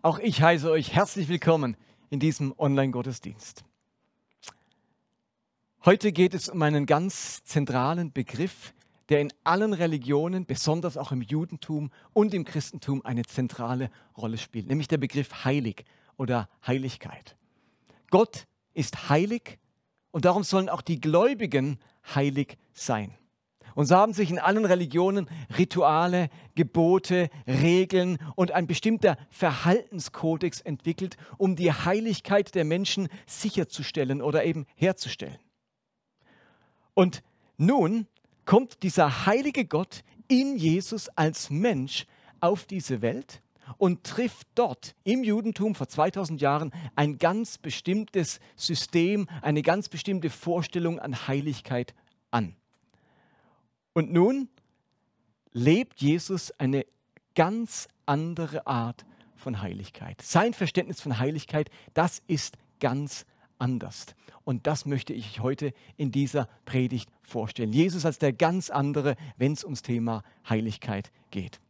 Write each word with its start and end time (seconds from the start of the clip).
Auch 0.00 0.20
ich 0.20 0.40
heiße 0.40 0.70
euch 0.70 0.94
herzlich 0.94 1.28
willkommen 1.28 1.76
in 2.08 2.20
diesem 2.20 2.54
Online-Gottesdienst. 2.56 3.64
Heute 5.84 6.12
geht 6.12 6.34
es 6.34 6.48
um 6.48 6.62
einen 6.62 6.86
ganz 6.86 7.42
zentralen 7.42 8.12
Begriff, 8.12 8.74
der 9.08 9.20
in 9.20 9.32
allen 9.42 9.72
Religionen, 9.72 10.46
besonders 10.46 10.96
auch 10.96 11.10
im 11.10 11.20
Judentum 11.20 11.90
und 12.12 12.32
im 12.32 12.44
Christentum, 12.44 13.04
eine 13.04 13.24
zentrale 13.24 13.90
Rolle 14.16 14.38
spielt, 14.38 14.68
nämlich 14.68 14.86
der 14.86 14.98
Begriff 14.98 15.44
heilig 15.44 15.84
oder 16.16 16.48
Heiligkeit. 16.64 17.36
Gott 18.10 18.46
ist 18.74 19.08
heilig 19.08 19.58
und 20.12 20.26
darum 20.26 20.44
sollen 20.44 20.68
auch 20.68 20.82
die 20.82 21.00
Gläubigen 21.00 21.80
heilig 22.14 22.56
sein. 22.72 23.14
Und 23.78 23.86
so 23.86 23.94
haben 23.94 24.12
sich 24.12 24.28
in 24.32 24.40
allen 24.40 24.64
Religionen 24.64 25.30
Rituale, 25.56 26.30
Gebote, 26.56 27.30
Regeln 27.46 28.18
und 28.34 28.50
ein 28.50 28.66
bestimmter 28.66 29.16
Verhaltenskodex 29.30 30.60
entwickelt, 30.62 31.16
um 31.36 31.54
die 31.54 31.70
Heiligkeit 31.70 32.56
der 32.56 32.64
Menschen 32.64 33.06
sicherzustellen 33.28 34.20
oder 34.20 34.44
eben 34.44 34.66
herzustellen. 34.74 35.38
Und 36.94 37.22
nun 37.56 38.08
kommt 38.44 38.82
dieser 38.82 39.26
heilige 39.26 39.64
Gott 39.64 40.02
in 40.26 40.56
Jesus 40.56 41.08
als 41.10 41.48
Mensch 41.48 42.06
auf 42.40 42.64
diese 42.64 43.00
Welt 43.00 43.42
und 43.76 44.02
trifft 44.02 44.48
dort 44.56 44.96
im 45.04 45.22
Judentum 45.22 45.76
vor 45.76 45.86
2000 45.86 46.40
Jahren 46.40 46.72
ein 46.96 47.18
ganz 47.18 47.58
bestimmtes 47.58 48.40
System, 48.56 49.28
eine 49.40 49.62
ganz 49.62 49.88
bestimmte 49.88 50.30
Vorstellung 50.30 50.98
an 50.98 51.28
Heiligkeit 51.28 51.94
an. 52.32 52.56
Und 53.98 54.12
nun 54.12 54.48
lebt 55.50 56.00
Jesus 56.00 56.52
eine 56.52 56.86
ganz 57.34 57.88
andere 58.06 58.64
Art 58.64 59.04
von 59.34 59.60
Heiligkeit. 59.60 60.22
Sein 60.22 60.54
Verständnis 60.54 61.00
von 61.00 61.18
Heiligkeit, 61.18 61.68
das 61.94 62.22
ist 62.28 62.58
ganz 62.78 63.26
anders. 63.58 64.06
Und 64.44 64.68
das 64.68 64.86
möchte 64.86 65.12
ich 65.12 65.40
heute 65.40 65.72
in 65.96 66.12
dieser 66.12 66.48
Predigt 66.64 67.10
vorstellen. 67.22 67.72
Jesus 67.72 68.06
als 68.06 68.20
der 68.20 68.32
ganz 68.32 68.70
andere, 68.70 69.16
wenn 69.36 69.54
es 69.54 69.64
ums 69.64 69.82
Thema 69.82 70.22
Heiligkeit 70.48 71.10
geht. 71.32 71.60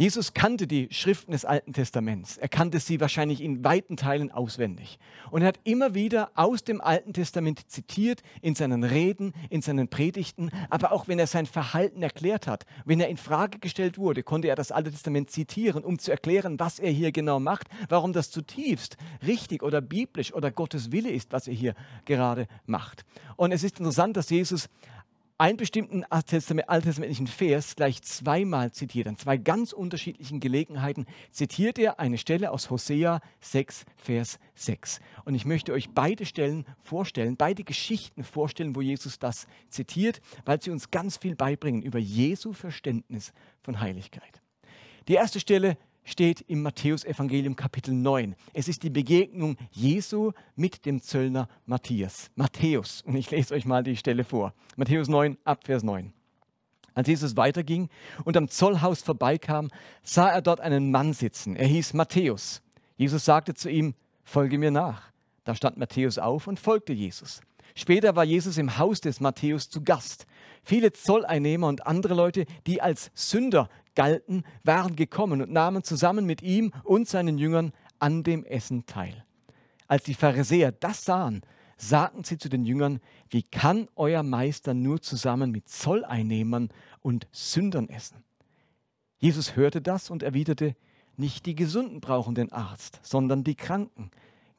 Jesus 0.00 0.32
kannte 0.32 0.68
die 0.68 0.86
Schriften 0.92 1.32
des 1.32 1.44
Alten 1.44 1.72
Testaments. 1.72 2.36
Er 2.36 2.48
kannte 2.48 2.78
sie 2.78 3.00
wahrscheinlich 3.00 3.40
in 3.40 3.64
weiten 3.64 3.96
Teilen 3.96 4.30
auswendig. 4.30 5.00
Und 5.32 5.42
er 5.42 5.48
hat 5.48 5.58
immer 5.64 5.92
wieder 5.92 6.30
aus 6.36 6.62
dem 6.62 6.80
Alten 6.80 7.12
Testament 7.12 7.68
zitiert, 7.68 8.22
in 8.40 8.54
seinen 8.54 8.84
Reden, 8.84 9.32
in 9.50 9.60
seinen 9.60 9.88
Predigten, 9.88 10.52
aber 10.70 10.92
auch 10.92 11.08
wenn 11.08 11.18
er 11.18 11.26
sein 11.26 11.46
Verhalten 11.46 12.00
erklärt 12.00 12.46
hat. 12.46 12.64
Wenn 12.84 13.00
er 13.00 13.08
in 13.08 13.16
Frage 13.16 13.58
gestellt 13.58 13.98
wurde, 13.98 14.22
konnte 14.22 14.46
er 14.46 14.54
das 14.54 14.70
Alte 14.70 14.92
Testament 14.92 15.32
zitieren, 15.32 15.82
um 15.82 15.98
zu 15.98 16.12
erklären, 16.12 16.60
was 16.60 16.78
er 16.78 16.92
hier 16.92 17.10
genau 17.10 17.40
macht, 17.40 17.66
warum 17.88 18.12
das 18.12 18.30
zutiefst 18.30 18.96
richtig 19.26 19.64
oder 19.64 19.80
biblisch 19.80 20.32
oder 20.32 20.52
Gottes 20.52 20.92
Wille 20.92 21.10
ist, 21.10 21.32
was 21.32 21.48
er 21.48 21.54
hier 21.54 21.74
gerade 22.04 22.46
macht. 22.66 23.04
Und 23.34 23.50
es 23.50 23.64
ist 23.64 23.80
interessant, 23.80 24.16
dass 24.16 24.30
Jesus 24.30 24.68
einen 25.38 25.56
bestimmten 25.56 26.04
alttestamentlichen 26.04 27.28
Vers 27.28 27.76
gleich 27.76 28.02
zweimal 28.02 28.72
zitiert. 28.72 29.06
An 29.06 29.16
zwei 29.16 29.36
ganz 29.36 29.72
unterschiedlichen 29.72 30.40
Gelegenheiten 30.40 31.06
zitiert 31.30 31.78
er 31.78 32.00
eine 32.00 32.18
Stelle 32.18 32.50
aus 32.50 32.70
Hosea 32.70 33.20
6, 33.40 33.84
Vers 33.96 34.40
6. 34.56 34.98
Und 35.24 35.36
ich 35.36 35.44
möchte 35.44 35.72
euch 35.72 35.90
beide 35.90 36.26
Stellen 36.26 36.66
vorstellen, 36.82 37.36
beide 37.36 37.62
Geschichten 37.62 38.24
vorstellen, 38.24 38.74
wo 38.74 38.80
Jesus 38.80 39.20
das 39.20 39.46
zitiert, 39.70 40.20
weil 40.44 40.60
sie 40.60 40.70
uns 40.70 40.90
ganz 40.90 41.16
viel 41.16 41.36
beibringen 41.36 41.82
über 41.82 42.00
Jesu 42.00 42.52
Verständnis 42.52 43.32
von 43.62 43.80
Heiligkeit. 43.80 44.42
Die 45.06 45.14
erste 45.14 45.38
Stelle 45.38 45.78
steht 46.08 46.40
im 46.48 46.62
Matthäusevangelium 46.62 47.54
Kapitel 47.54 47.92
9. 47.92 48.34
Es 48.54 48.66
ist 48.66 48.82
die 48.82 48.90
Begegnung 48.90 49.56
Jesu 49.70 50.32
mit 50.56 50.86
dem 50.86 51.02
Zöllner 51.02 51.48
Matthias. 51.66 52.30
Matthäus, 52.34 53.02
und 53.02 53.14
ich 53.14 53.30
lese 53.30 53.54
euch 53.54 53.66
mal 53.66 53.82
die 53.82 53.96
Stelle 53.96 54.24
vor. 54.24 54.54
Matthäus 54.76 55.08
9, 55.08 55.36
Abvers 55.44 55.82
9. 55.82 56.12
Als 56.94 57.08
Jesus 57.08 57.36
weiterging 57.36 57.90
und 58.24 58.36
am 58.38 58.48
Zollhaus 58.48 59.02
vorbeikam, 59.02 59.70
sah 60.02 60.30
er 60.30 60.40
dort 60.40 60.60
einen 60.60 60.90
Mann 60.90 61.12
sitzen. 61.12 61.54
Er 61.56 61.66
hieß 61.66 61.92
Matthäus. 61.92 62.62
Jesus 62.96 63.26
sagte 63.26 63.54
zu 63.54 63.70
ihm, 63.70 63.94
folge 64.24 64.58
mir 64.58 64.70
nach. 64.70 65.12
Da 65.44 65.54
stand 65.54 65.76
Matthäus 65.76 66.18
auf 66.18 66.46
und 66.46 66.58
folgte 66.58 66.94
Jesus. 66.94 67.42
Später 67.74 68.16
war 68.16 68.24
Jesus 68.24 68.58
im 68.58 68.78
Haus 68.78 69.00
des 69.00 69.20
Matthäus 69.20 69.68
zu 69.68 69.84
Gast. 69.84 70.26
Viele 70.64 70.90
Zolleinnehmer 70.92 71.68
und 71.68 71.86
andere 71.86 72.14
Leute, 72.14 72.46
die 72.66 72.82
als 72.82 73.10
Sünder 73.14 73.68
galten, 73.98 74.44
waren 74.62 74.94
gekommen 74.94 75.42
und 75.42 75.50
nahmen 75.50 75.82
zusammen 75.82 76.24
mit 76.24 76.40
ihm 76.40 76.72
und 76.84 77.08
seinen 77.08 77.36
Jüngern 77.36 77.72
an 77.98 78.22
dem 78.22 78.44
Essen 78.44 78.86
teil. 78.86 79.24
Als 79.88 80.04
die 80.04 80.14
Pharisäer 80.14 80.70
das 80.70 81.04
sahen, 81.04 81.42
sagten 81.76 82.22
sie 82.22 82.38
zu 82.38 82.48
den 82.48 82.64
Jüngern, 82.64 83.00
wie 83.28 83.42
kann 83.42 83.88
euer 83.96 84.22
Meister 84.22 84.72
nur 84.72 85.02
zusammen 85.02 85.50
mit 85.50 85.68
Zolleinnehmern 85.68 86.68
und 87.02 87.26
Sündern 87.32 87.88
essen? 87.88 88.22
Jesus 89.18 89.56
hörte 89.56 89.82
das 89.82 90.10
und 90.10 90.22
erwiderte, 90.22 90.76
nicht 91.16 91.44
die 91.44 91.56
Gesunden 91.56 92.00
brauchen 92.00 92.36
den 92.36 92.52
Arzt, 92.52 93.00
sondern 93.02 93.42
die 93.42 93.56
Kranken. 93.56 94.12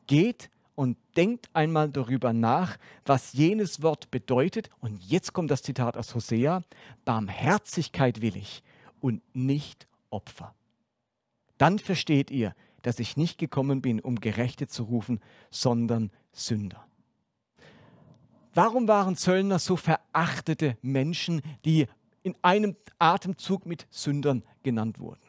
Geht 0.06 0.50
und 0.75 0.97
denkt 1.16 1.50
einmal 1.53 1.89
darüber 1.89 2.33
nach, 2.33 2.77
was 3.06 3.31
jenes 3.31 3.81
Wort 3.81 4.11
bedeutet. 4.11 4.69
Und 4.81 5.01
jetzt 5.01 5.31
kommt 5.31 5.50
das 5.50 5.61
Zitat 5.61 5.95
aus 5.95 6.13
Hosea, 6.13 6.63
Barmherzigkeit 7.06 8.21
will 8.21 8.35
ich 8.35 8.63
und 9.00 9.22
nicht 9.34 9.88
Opfer. 10.10 10.56
Dann 11.58 11.80
versteht 11.80 12.32
ihr, 12.32 12.56
dass 12.82 13.00
ich 13.00 13.18
nicht 13.18 13.38
gekommen 13.38 13.82
bin, 13.82 14.00
um 14.00 14.16
Gerechte 14.16 14.68
zu 14.68 14.84
rufen, 14.84 15.20
sondern 15.52 16.12
Sünder. 16.32 16.86
Warum 18.54 18.88
waren 18.88 19.16
Zöllner 19.16 19.60
so 19.60 19.76
verachtete 19.76 20.78
Menschen, 20.82 21.42
die 21.66 21.88
in 22.24 22.36
einem 22.42 22.76
Atemzug 22.98 23.66
mit 23.66 23.88
Sündern 23.90 24.44
genannt 24.64 25.00
wurden? 25.00 25.22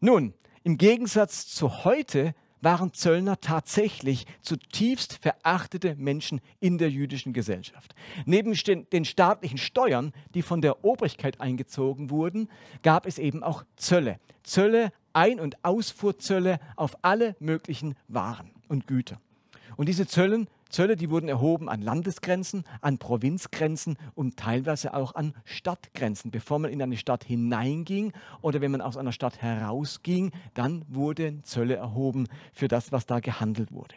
Nun, 0.00 0.34
im 0.64 0.76
Gegensatz 0.76 1.46
zu 1.46 1.84
heute 1.84 2.34
waren 2.60 2.92
Zöllner 2.92 3.40
tatsächlich 3.40 4.26
zutiefst 4.42 5.18
verachtete 5.20 5.94
Menschen 5.96 6.40
in 6.60 6.78
der 6.78 6.90
jüdischen 6.90 7.32
Gesellschaft. 7.32 7.94
Neben 8.26 8.54
den 8.92 9.04
staatlichen 9.04 9.58
Steuern, 9.58 10.12
die 10.34 10.42
von 10.42 10.60
der 10.60 10.84
Obrigkeit 10.84 11.40
eingezogen 11.40 12.10
wurden, 12.10 12.48
gab 12.82 13.06
es 13.06 13.18
eben 13.18 13.42
auch 13.42 13.64
Zölle. 13.76 14.18
Zölle, 14.42 14.92
Ein- 15.12 15.40
und 15.40 15.64
Ausfuhrzölle 15.64 16.60
auf 16.76 16.96
alle 17.02 17.36
möglichen 17.40 17.94
Waren 18.08 18.50
und 18.68 18.86
Güter. 18.86 19.20
Und 19.76 19.88
diese 19.88 20.06
Zöllen 20.06 20.48
Zölle, 20.68 20.96
die 20.96 21.08
wurden 21.08 21.28
erhoben 21.28 21.68
an 21.68 21.80
Landesgrenzen, 21.80 22.64
an 22.82 22.98
Provinzgrenzen 22.98 23.96
und 24.14 24.36
teilweise 24.36 24.92
auch 24.92 25.14
an 25.14 25.34
Stadtgrenzen. 25.44 26.30
Bevor 26.30 26.58
man 26.58 26.70
in 26.70 26.82
eine 26.82 26.98
Stadt 26.98 27.24
hineinging 27.24 28.12
oder 28.42 28.60
wenn 28.60 28.70
man 28.70 28.82
aus 28.82 28.98
einer 28.98 29.12
Stadt 29.12 29.40
herausging, 29.40 30.32
dann 30.54 30.84
wurden 30.88 31.42
Zölle 31.44 31.76
erhoben 31.76 32.28
für 32.52 32.68
das, 32.68 32.92
was 32.92 33.06
da 33.06 33.20
gehandelt 33.20 33.72
wurde. 33.72 33.94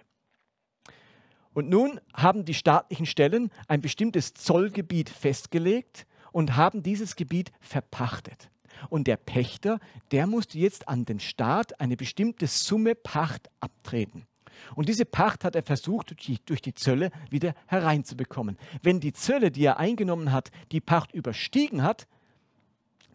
Und 1.53 1.69
nun 1.69 1.99
haben 2.13 2.45
die 2.45 2.53
staatlichen 2.53 3.05
Stellen 3.05 3.51
ein 3.67 3.81
bestimmtes 3.81 4.33
Zollgebiet 4.33 5.09
festgelegt 5.09 6.07
und 6.31 6.55
haben 6.55 6.81
dieses 6.83 7.17
Gebiet 7.17 7.51
verpachtet. 7.59 8.49
Und 8.89 9.07
der 9.07 9.17
Pächter, 9.17 9.79
der 10.11 10.27
musste 10.27 10.57
jetzt 10.57 10.87
an 10.87 11.03
den 11.03 11.19
Staat 11.19 11.81
eine 11.81 11.97
bestimmte 11.97 12.47
Summe 12.47 12.95
Pacht 12.95 13.49
abtreten. 13.59 14.25
Und 14.75 14.89
diese 14.89 15.05
Pacht 15.05 15.43
hat 15.43 15.55
er 15.55 15.63
versucht, 15.63 16.15
durch 16.45 16.61
die 16.61 16.73
Zölle 16.73 17.11
wieder 17.29 17.53
hereinzubekommen. 17.67 18.57
Wenn 18.83 18.99
die 18.99 19.13
Zölle, 19.13 19.51
die 19.51 19.63
er 19.63 19.77
eingenommen 19.77 20.31
hat, 20.31 20.51
die 20.71 20.81
Pacht 20.81 21.13
überstiegen 21.13 21.83
hat, 21.83 22.07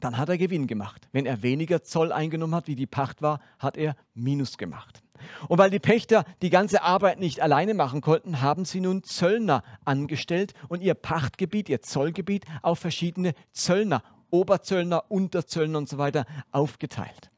dann 0.00 0.18
hat 0.18 0.28
er 0.28 0.38
Gewinn 0.38 0.66
gemacht. 0.66 1.08
Wenn 1.12 1.26
er 1.26 1.42
weniger 1.42 1.82
Zoll 1.82 2.12
eingenommen 2.12 2.54
hat, 2.54 2.66
wie 2.66 2.74
die 2.74 2.86
Pacht 2.86 3.22
war, 3.22 3.40
hat 3.58 3.76
er 3.76 3.96
Minus 4.14 4.58
gemacht. 4.58 5.02
Und 5.48 5.58
weil 5.58 5.70
die 5.70 5.78
Pächter 5.78 6.24
die 6.42 6.50
ganze 6.50 6.82
Arbeit 6.82 7.18
nicht 7.18 7.40
alleine 7.40 7.74
machen 7.74 8.02
konnten, 8.02 8.42
haben 8.42 8.64
sie 8.64 8.80
nun 8.80 9.02
Zöllner 9.02 9.62
angestellt 9.84 10.52
und 10.68 10.82
ihr 10.82 10.94
Pachtgebiet, 10.94 11.68
ihr 11.68 11.80
Zollgebiet 11.80 12.44
auf 12.62 12.78
verschiedene 12.78 13.32
Zöllner, 13.52 14.02
Oberzöllner, 14.30 15.10
Unterzöllner 15.10 15.78
und 15.78 15.88
so 15.88 15.98
weiter 15.98 16.26
aufgeteilt. 16.52 17.30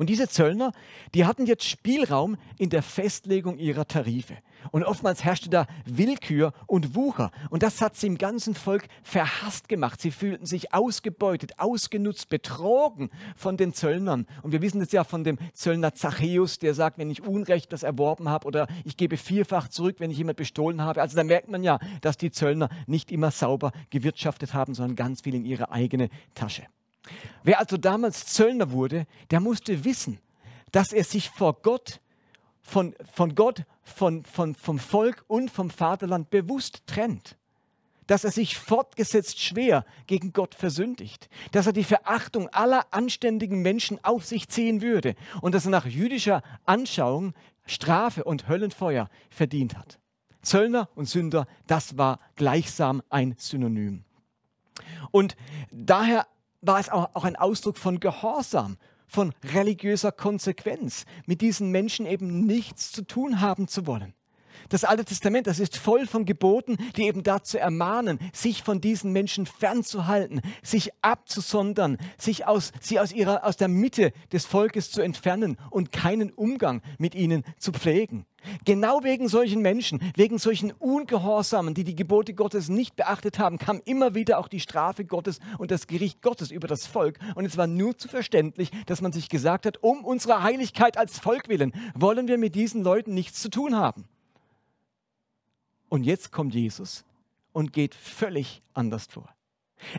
Und 0.00 0.08
diese 0.08 0.28
Zöllner, 0.28 0.72
die 1.12 1.26
hatten 1.26 1.44
jetzt 1.44 1.64
Spielraum 1.64 2.38
in 2.56 2.70
der 2.70 2.82
Festlegung 2.82 3.58
ihrer 3.58 3.86
Tarife. 3.86 4.38
Und 4.70 4.82
oftmals 4.82 5.24
herrschte 5.24 5.50
da 5.50 5.66
Willkür 5.84 6.54
und 6.66 6.94
Wucher. 6.94 7.30
Und 7.50 7.62
das 7.62 7.82
hat 7.82 7.96
sie 7.96 8.06
im 8.06 8.16
ganzen 8.16 8.54
Volk 8.54 8.88
verhasst 9.02 9.68
gemacht. 9.68 10.00
Sie 10.00 10.10
fühlten 10.10 10.46
sich 10.46 10.72
ausgebeutet, 10.72 11.58
ausgenutzt, 11.58 12.30
betrogen 12.30 13.10
von 13.36 13.58
den 13.58 13.74
Zöllnern. 13.74 14.26
Und 14.40 14.52
wir 14.52 14.62
wissen 14.62 14.80
es 14.80 14.90
ja 14.90 15.04
von 15.04 15.22
dem 15.22 15.36
Zöllner 15.52 15.92
Zachäus, 15.92 16.58
der 16.58 16.72
sagt, 16.72 16.96
wenn 16.96 17.10
ich 17.10 17.22
Unrecht 17.22 17.70
das 17.70 17.82
erworben 17.82 18.30
habe 18.30 18.46
oder 18.46 18.68
ich 18.84 18.96
gebe 18.96 19.18
vierfach 19.18 19.68
zurück, 19.68 19.96
wenn 19.98 20.10
ich 20.10 20.16
jemand 20.16 20.38
bestohlen 20.38 20.80
habe. 20.80 21.02
Also 21.02 21.14
da 21.14 21.24
merkt 21.24 21.50
man 21.50 21.62
ja, 21.62 21.78
dass 22.00 22.16
die 22.16 22.30
Zöllner 22.30 22.70
nicht 22.86 23.12
immer 23.12 23.30
sauber 23.30 23.70
gewirtschaftet 23.90 24.54
haben, 24.54 24.74
sondern 24.74 24.96
ganz 24.96 25.20
viel 25.20 25.34
in 25.34 25.44
ihre 25.44 25.70
eigene 25.70 26.08
Tasche. 26.34 26.62
Wer 27.42 27.58
also 27.60 27.76
damals 27.76 28.26
Zöllner 28.26 28.70
wurde, 28.70 29.06
der 29.30 29.40
musste 29.40 29.84
wissen, 29.84 30.18
dass 30.72 30.92
er 30.92 31.04
sich 31.04 31.30
vor 31.30 31.54
Gott, 31.62 32.00
von, 32.62 32.94
von 33.12 33.34
Gott, 33.34 33.64
von, 33.82 34.24
von, 34.24 34.54
vom 34.54 34.78
Volk 34.78 35.24
und 35.26 35.50
vom 35.50 35.70
Vaterland 35.70 36.30
bewusst 36.30 36.82
trennt 36.86 37.36
dass 38.10 38.24
er 38.24 38.32
sich 38.32 38.58
fortgesetzt 38.58 39.40
schwer 39.40 39.84
gegen 40.08 40.32
Gott 40.32 40.56
versündigt, 40.56 41.28
dass 41.52 41.68
er 41.68 41.72
die 41.72 41.84
Verachtung 41.84 42.48
aller 42.48 42.92
anständigen 42.92 43.62
Menschen 43.62 44.04
auf 44.04 44.26
sich 44.26 44.48
ziehen 44.48 44.82
würde 44.82 45.14
und 45.42 45.54
dass 45.54 45.64
er 45.64 45.70
nach 45.70 45.86
jüdischer 45.86 46.42
Anschauung 46.64 47.34
Strafe 47.66 48.24
und 48.24 48.48
Höllenfeuer 48.48 49.08
verdient 49.30 49.78
hat. 49.78 50.00
Zöllner 50.42 50.88
und 50.96 51.06
Sünder, 51.06 51.46
das 51.68 51.98
war 51.98 52.18
gleichsam 52.34 53.00
ein 53.10 53.36
Synonym. 53.38 54.02
Und 55.12 55.36
daher 55.70 56.26
war 56.60 56.78
es 56.80 56.88
auch, 56.88 57.24
ein 57.24 57.36
Ausdruck 57.36 57.78
von 57.78 58.00
Gehorsam, 58.00 58.76
von 59.06 59.32
religiöser 59.42 60.12
Konsequenz, 60.12 61.04
mit 61.26 61.40
diesen 61.40 61.70
Menschen 61.70 62.06
eben 62.06 62.46
nichts 62.46 62.92
zu 62.92 63.02
tun 63.02 63.40
haben 63.40 63.68
zu 63.68 63.86
wollen. 63.86 64.14
Das 64.68 64.84
Alte 64.84 65.04
Testament, 65.04 65.46
das 65.46 65.58
ist 65.58 65.76
voll 65.76 66.06
von 66.06 66.24
Geboten, 66.24 66.76
die 66.96 67.04
eben 67.04 67.22
dazu 67.22 67.58
ermahnen, 67.58 68.18
sich 68.32 68.62
von 68.62 68.80
diesen 68.80 69.12
Menschen 69.12 69.46
fernzuhalten, 69.46 70.40
sich 70.62 70.90
abzusondern, 71.02 71.98
sich 72.18 72.46
aus, 72.46 72.72
sie 72.80 73.00
aus, 73.00 73.12
ihrer, 73.12 73.44
aus 73.44 73.56
der 73.56 73.68
Mitte 73.68 74.12
des 74.32 74.46
Volkes 74.46 74.90
zu 74.90 75.02
entfernen 75.02 75.56
und 75.70 75.92
keinen 75.92 76.30
Umgang 76.30 76.82
mit 76.98 77.14
ihnen 77.14 77.44
zu 77.58 77.72
pflegen. 77.72 78.26
Genau 78.64 79.04
wegen 79.04 79.28
solchen 79.28 79.60
Menschen, 79.60 80.00
wegen 80.16 80.38
solchen 80.38 80.72
Ungehorsamen, 80.72 81.74
die 81.74 81.84
die 81.84 81.94
Gebote 81.94 82.34
Gottes 82.34 82.68
nicht 82.68 82.96
beachtet 82.96 83.38
haben, 83.38 83.58
kam 83.58 83.80
immer 83.84 84.14
wieder 84.14 84.38
auch 84.38 84.48
die 84.48 84.60
Strafe 84.60 85.04
Gottes 85.04 85.40
und 85.58 85.70
das 85.70 85.86
Gericht 85.86 86.22
Gottes 86.22 86.50
über 86.50 86.66
das 86.66 86.86
Volk. 86.86 87.18
Und 87.34 87.44
es 87.44 87.56
war 87.56 87.66
nur 87.66 87.96
zu 87.98 88.08
verständlich, 88.08 88.70
dass 88.86 89.02
man 89.02 89.12
sich 89.12 89.28
gesagt 89.28 89.66
hat, 89.66 89.82
um 89.82 90.04
unserer 90.04 90.42
Heiligkeit 90.42 90.96
als 90.96 91.18
Volk 91.18 91.48
willen 91.48 91.72
wollen 91.94 92.28
wir 92.28 92.38
mit 92.38 92.54
diesen 92.54 92.82
Leuten 92.82 93.14
nichts 93.14 93.42
zu 93.42 93.50
tun 93.50 93.76
haben. 93.76 94.06
Und 95.90 96.04
jetzt 96.04 96.30
kommt 96.30 96.54
Jesus 96.54 97.04
und 97.52 97.74
geht 97.74 97.94
völlig 97.94 98.62
anders 98.72 99.06
vor. 99.06 99.28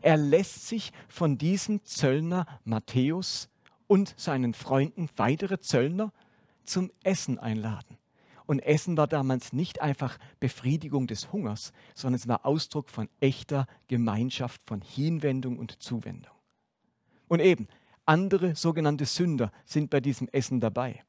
Er 0.01 0.15
lässt 0.17 0.67
sich 0.67 0.93
von 1.07 1.37
diesem 1.37 1.83
Zöllner 1.83 2.47
Matthäus 2.63 3.49
und 3.87 4.13
seinen 4.17 4.53
Freunden 4.53 5.09
weitere 5.17 5.59
Zöllner 5.59 6.13
zum 6.63 6.91
Essen 7.03 7.37
einladen. 7.39 7.97
Und 8.45 8.59
Essen 8.59 8.95
war 8.95 9.07
damals 9.07 9.51
nicht 9.51 9.81
einfach 9.81 10.17
Befriedigung 10.39 11.07
des 11.07 11.33
Hungers, 11.33 11.73
sondern 11.93 12.19
es 12.19 12.27
war 12.27 12.45
Ausdruck 12.45 12.89
von 12.89 13.09
echter 13.19 13.65
Gemeinschaft, 13.87 14.61
von 14.65 14.81
Hinwendung 14.81 15.59
und 15.59 15.83
Zuwendung. 15.83 16.33
Und 17.27 17.41
eben, 17.41 17.67
andere 18.05 18.55
sogenannte 18.55 19.05
Sünder 19.05 19.51
sind 19.65 19.89
bei 19.89 19.99
diesem 19.99 20.29
Essen 20.29 20.61
dabei. 20.61 21.03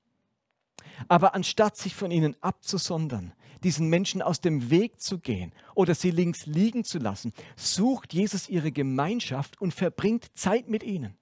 Aber 1.09 1.35
anstatt 1.35 1.77
sich 1.77 1.95
von 1.95 2.11
ihnen 2.11 2.37
abzusondern, 2.41 3.33
diesen 3.63 3.89
Menschen 3.89 4.23
aus 4.23 4.41
dem 4.41 4.71
Weg 4.71 5.01
zu 5.01 5.19
gehen 5.19 5.53
oder 5.75 5.95
sie 5.95 6.11
links 6.11 6.47
liegen 6.47 6.85
zu 6.85 6.99
lassen, 6.99 7.33
sucht 7.57 8.13
Jesus 8.13 8.49
ihre 8.49 8.73
Gemeinschaft 8.73 9.61
und 9.61 9.73
verbringt 9.73 10.37
Zeit 10.37 10.69
mit 10.69 10.83
ihnen. 10.83 11.17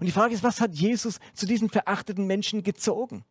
Und 0.00 0.06
die 0.06 0.12
Frage 0.12 0.34
ist, 0.34 0.42
was 0.42 0.60
hat 0.60 0.74
Jesus 0.74 1.20
zu 1.34 1.46
diesen 1.46 1.70
verachteten 1.70 2.26
Menschen 2.26 2.62
gezogen? 2.62 3.24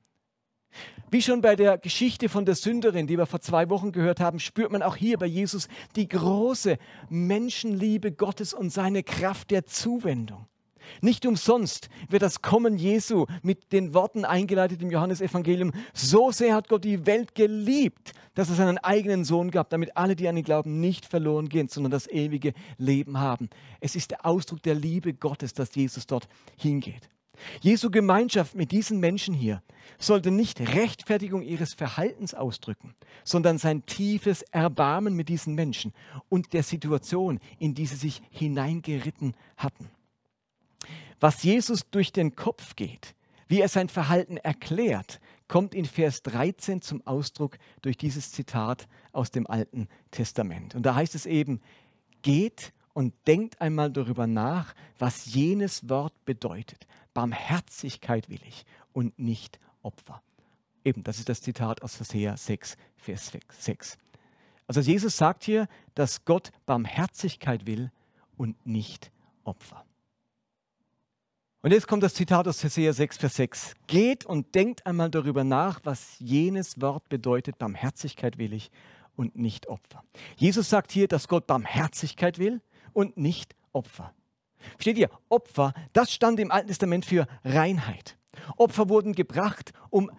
Wie 1.09 1.21
schon 1.21 1.41
bei 1.41 1.56
der 1.56 1.77
Geschichte 1.77 2.27
von 2.27 2.45
der 2.45 2.56
Sünderin, 2.56 3.07
die 3.07 3.18
wir 3.18 3.25
vor 3.25 3.39
zwei 3.39 3.69
Wochen 3.69 3.91
gehört 3.91 4.19
haben, 4.19 4.39
spürt 4.39 4.71
man 4.71 4.83
auch 4.83 4.95
hier 4.95 5.18
bei 5.18 5.25
Jesus 5.25 5.68
die 5.95 6.07
große 6.07 6.77
Menschenliebe 7.09 8.12
Gottes 8.12 8.53
und 8.53 8.69
seine 8.71 9.03
Kraft 9.03 9.51
der 9.51 9.65
Zuwendung. 9.65 10.47
Nicht 11.01 11.25
umsonst 11.25 11.89
wird 12.10 12.22
das 12.22 12.42
Kommen 12.42 12.78
Jesu 12.78 13.25
mit 13.42 13.72
den 13.72 13.94
Worten 13.94 14.25
eingeleitet 14.25 14.81
im 14.81 14.92
Johannesevangelium. 14.92 15.74
So 15.94 16.31
sehr 16.31 16.56
hat 16.56 16.69
Gott 16.69 16.84
die 16.84 17.06
Welt 17.06 17.36
geliebt, 17.36 18.13
dass 18.36 18.50
er 18.50 18.56
seinen 18.56 18.78
eigenen 18.78 19.24
Sohn 19.24 19.51
gab, 19.51 19.69
damit 19.69 19.98
alle, 19.98 20.16
die 20.16 20.28
an 20.28 20.38
ihn 20.38 20.44
glauben, 20.44 20.80
nicht 20.80 21.06
verloren 21.06 21.50
gehen, 21.50 21.69
sondern 21.69 21.92
das 21.92 22.07
ewige 22.07 22.54
Leben 22.78 23.19
haben. 23.19 23.50
Es 23.80 23.95
ist 23.95 24.12
der 24.12 24.25
Ausdruck 24.25 24.62
der 24.63 24.75
Liebe 24.75 25.13
Gottes, 25.13 25.54
dass 25.54 25.74
Jesus 25.74 26.06
dort 26.06 26.28
hingeht. 26.57 27.10
Jesu 27.62 27.89
Gemeinschaft 27.89 28.56
mit 28.56 28.72
diesen 28.72 29.00
Menschen 29.00 29.34
hier 29.34 29.62
sollte 30.00 30.31
nicht 30.31 30.60
Rechtfertigung 30.60 31.42
ihres 31.42 31.74
Verhaltens 31.74 32.34
ausdrücken, 32.34 32.95
sondern 33.24 33.57
sein 33.57 33.86
tiefes 33.86 34.42
Erbarmen 34.51 35.16
mit 35.16 35.30
diesen 35.30 35.56
Menschen 35.56 35.94
und 36.30 36.54
der 36.54 36.63
Situation, 36.63 37.39
in 37.60 37.74
die 37.74 37.86
sie 37.86 37.95
sich 37.95 38.22
hineingeritten 38.31 39.34
hatten 39.56 39.89
was 41.19 41.43
Jesus 41.43 41.89
durch 41.89 42.11
den 42.11 42.35
Kopf 42.35 42.75
geht, 42.75 43.15
wie 43.47 43.61
er 43.61 43.69
sein 43.69 43.89
Verhalten 43.89 44.37
erklärt, 44.37 45.19
kommt 45.47 45.73
in 45.73 45.85
Vers 45.85 46.21
13 46.23 46.81
zum 46.81 47.05
Ausdruck 47.07 47.57
durch 47.81 47.97
dieses 47.97 48.31
Zitat 48.31 48.87
aus 49.13 49.31
dem 49.31 49.47
Alten 49.47 49.87
Testament. 50.11 50.75
Und 50.75 50.83
da 50.85 50.95
heißt 50.95 51.15
es 51.15 51.25
eben, 51.25 51.61
geht 52.21 52.73
und 52.93 53.13
denkt 53.25 53.61
einmal 53.61 53.91
darüber 53.91 54.27
nach, 54.27 54.73
was 54.99 55.33
jenes 55.33 55.87
Wort 55.89 56.13
bedeutet. 56.25 56.87
Barmherzigkeit 57.13 58.29
will 58.29 58.41
ich 58.47 58.65
und 58.91 59.17
nicht 59.17 59.59
Opfer. 59.81 60.21
Eben, 60.83 61.03
das 61.03 61.19
ist 61.19 61.29
das 61.29 61.41
Zitat 61.41 61.81
aus 61.81 61.99
Hosea 61.99 62.35
6, 62.35 62.77
Vers 62.97 63.31
6. 63.49 63.97
Also 64.67 64.81
Jesus 64.81 65.15
sagt 65.15 65.43
hier, 65.43 65.67
dass 65.95 66.25
Gott 66.25 66.51
Barmherzigkeit 66.65 67.65
will 67.65 67.91
und 68.35 68.65
nicht 68.65 69.11
Opfer. 69.43 69.87
Und 71.63 71.71
jetzt 71.71 71.88
kommt 71.88 72.04
das 72.04 72.13
Zitat 72.13 72.48
aus 72.48 72.63
Hosea 72.63 72.94
6, 72.94 73.18
Vers 73.18 73.36
6. 73.36 73.74
Geht 73.88 74.25
und 74.25 74.54
denkt 74.54 74.86
einmal 74.86 75.09
darüber 75.09 75.44
nach, 75.44 75.80
was 75.83 76.15
jenes 76.19 76.80
Wort 76.80 77.09
bedeutet, 77.09 77.57
Barmherzigkeit 77.57 78.38
will 78.38 78.54
ich 78.54 78.69
und 79.15 79.36
nicht 79.36 79.68
Opfer. 79.68 80.04
Jesus 80.36 80.69
sagt 80.69 80.92
hier, 80.92 81.07
dass 81.07 81.27
Gott 81.27 81.48
Barmherzigkeit 81.48 82.38
will 82.38 82.62
und 82.94 83.18
nicht 83.18 83.56
Opfer. 83.74 84.13
Versteht 84.74 85.00
ihr? 85.00 85.09
Opfer, 85.30 85.74
das 85.94 86.12
stand 86.13 86.39
im 86.39 86.51
Alten 86.51 86.68
Testament 86.68 87.06
für 87.06 87.25
Reinheit. 87.44 88.18
Opfer 88.57 88.88
wurden 88.88 89.13
gebracht, 89.13 89.74
um 89.89 90.12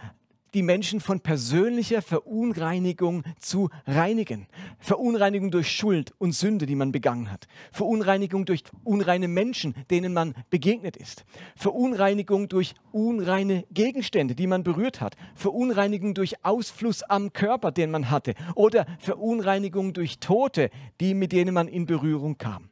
die 0.54 0.62
Menschen 0.62 1.00
von 1.00 1.20
persönlicher 1.20 2.02
Verunreinigung 2.02 3.22
zu 3.38 3.70
reinigen. 3.86 4.46
Verunreinigung 4.78 5.50
durch 5.50 5.70
Schuld 5.70 6.12
und 6.18 6.32
Sünde, 6.32 6.66
die 6.66 6.74
man 6.74 6.92
begangen 6.92 7.30
hat. 7.30 7.48
Verunreinigung 7.72 8.44
durch 8.44 8.62
unreine 8.84 9.28
Menschen, 9.28 9.74
denen 9.90 10.12
man 10.12 10.34
begegnet 10.50 10.96
ist. 10.96 11.24
Verunreinigung 11.56 12.48
durch 12.48 12.74
unreine 12.92 13.64
Gegenstände, 13.70 14.34
die 14.34 14.46
man 14.46 14.62
berührt 14.62 15.00
hat. 15.00 15.16
Verunreinigung 15.34 16.14
durch 16.14 16.44
Ausfluss 16.44 17.02
am 17.02 17.32
Körper, 17.32 17.72
den 17.72 17.90
man 17.90 18.10
hatte. 18.10 18.34
Oder 18.54 18.86
Verunreinigung 18.98 19.92
durch 19.92 20.18
Tote, 20.18 20.70
die, 21.00 21.14
mit 21.14 21.32
denen 21.32 21.54
man 21.54 21.68
in 21.68 21.86
Berührung 21.86 22.38
kam. 22.38 22.70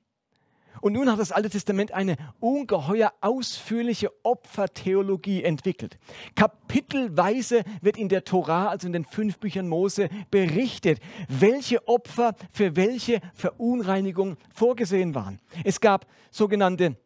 Und 0.80 0.92
nun 0.92 1.10
hat 1.10 1.18
das 1.18 1.32
Alte 1.32 1.50
Testament 1.50 1.92
eine 1.92 2.16
ungeheuer 2.40 3.12
ausführliche 3.20 4.10
Opfertheologie 4.22 5.42
entwickelt. 5.42 5.98
Kapitelweise 6.34 7.62
wird 7.80 7.96
in 7.96 8.08
der 8.08 8.24
Tora, 8.24 8.68
also 8.68 8.86
in 8.86 8.92
den 8.92 9.04
fünf 9.04 9.38
Büchern 9.38 9.68
Mose, 9.68 10.08
berichtet, 10.30 11.00
welche 11.28 11.86
Opfer 11.88 12.34
für 12.52 12.76
welche 12.76 13.20
Verunreinigung 13.34 14.36
vorgesehen 14.54 15.14
waren. 15.14 15.40
Es 15.64 15.80
gab 15.80 16.06
sogenannte 16.30 16.96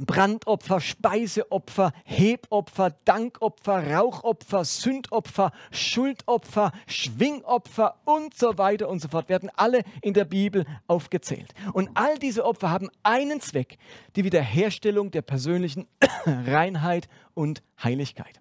Brandopfer, 0.00 0.80
Speiseopfer, 0.80 1.92
Hebopfer, 2.04 2.90
Dankopfer, 3.04 3.92
Rauchopfer, 3.94 4.64
Sündopfer, 4.64 5.52
Schuldopfer, 5.70 6.72
Schwingopfer 6.86 8.00
und 8.04 8.34
so 8.34 8.58
weiter 8.58 8.88
und 8.88 9.00
so 9.00 9.08
fort 9.08 9.28
werden 9.28 9.50
alle 9.56 9.82
in 10.02 10.14
der 10.14 10.24
Bibel 10.24 10.64
aufgezählt. 10.86 11.54
Und 11.72 11.90
all 11.94 12.18
diese 12.18 12.44
Opfer 12.44 12.70
haben 12.70 12.90
einen 13.02 13.40
Zweck, 13.40 13.78
die 14.16 14.24
Wiederherstellung 14.24 15.10
der 15.10 15.22
persönlichen 15.22 15.86
Reinheit 16.26 17.08
und 17.34 17.62
Heiligkeit. 17.82 18.40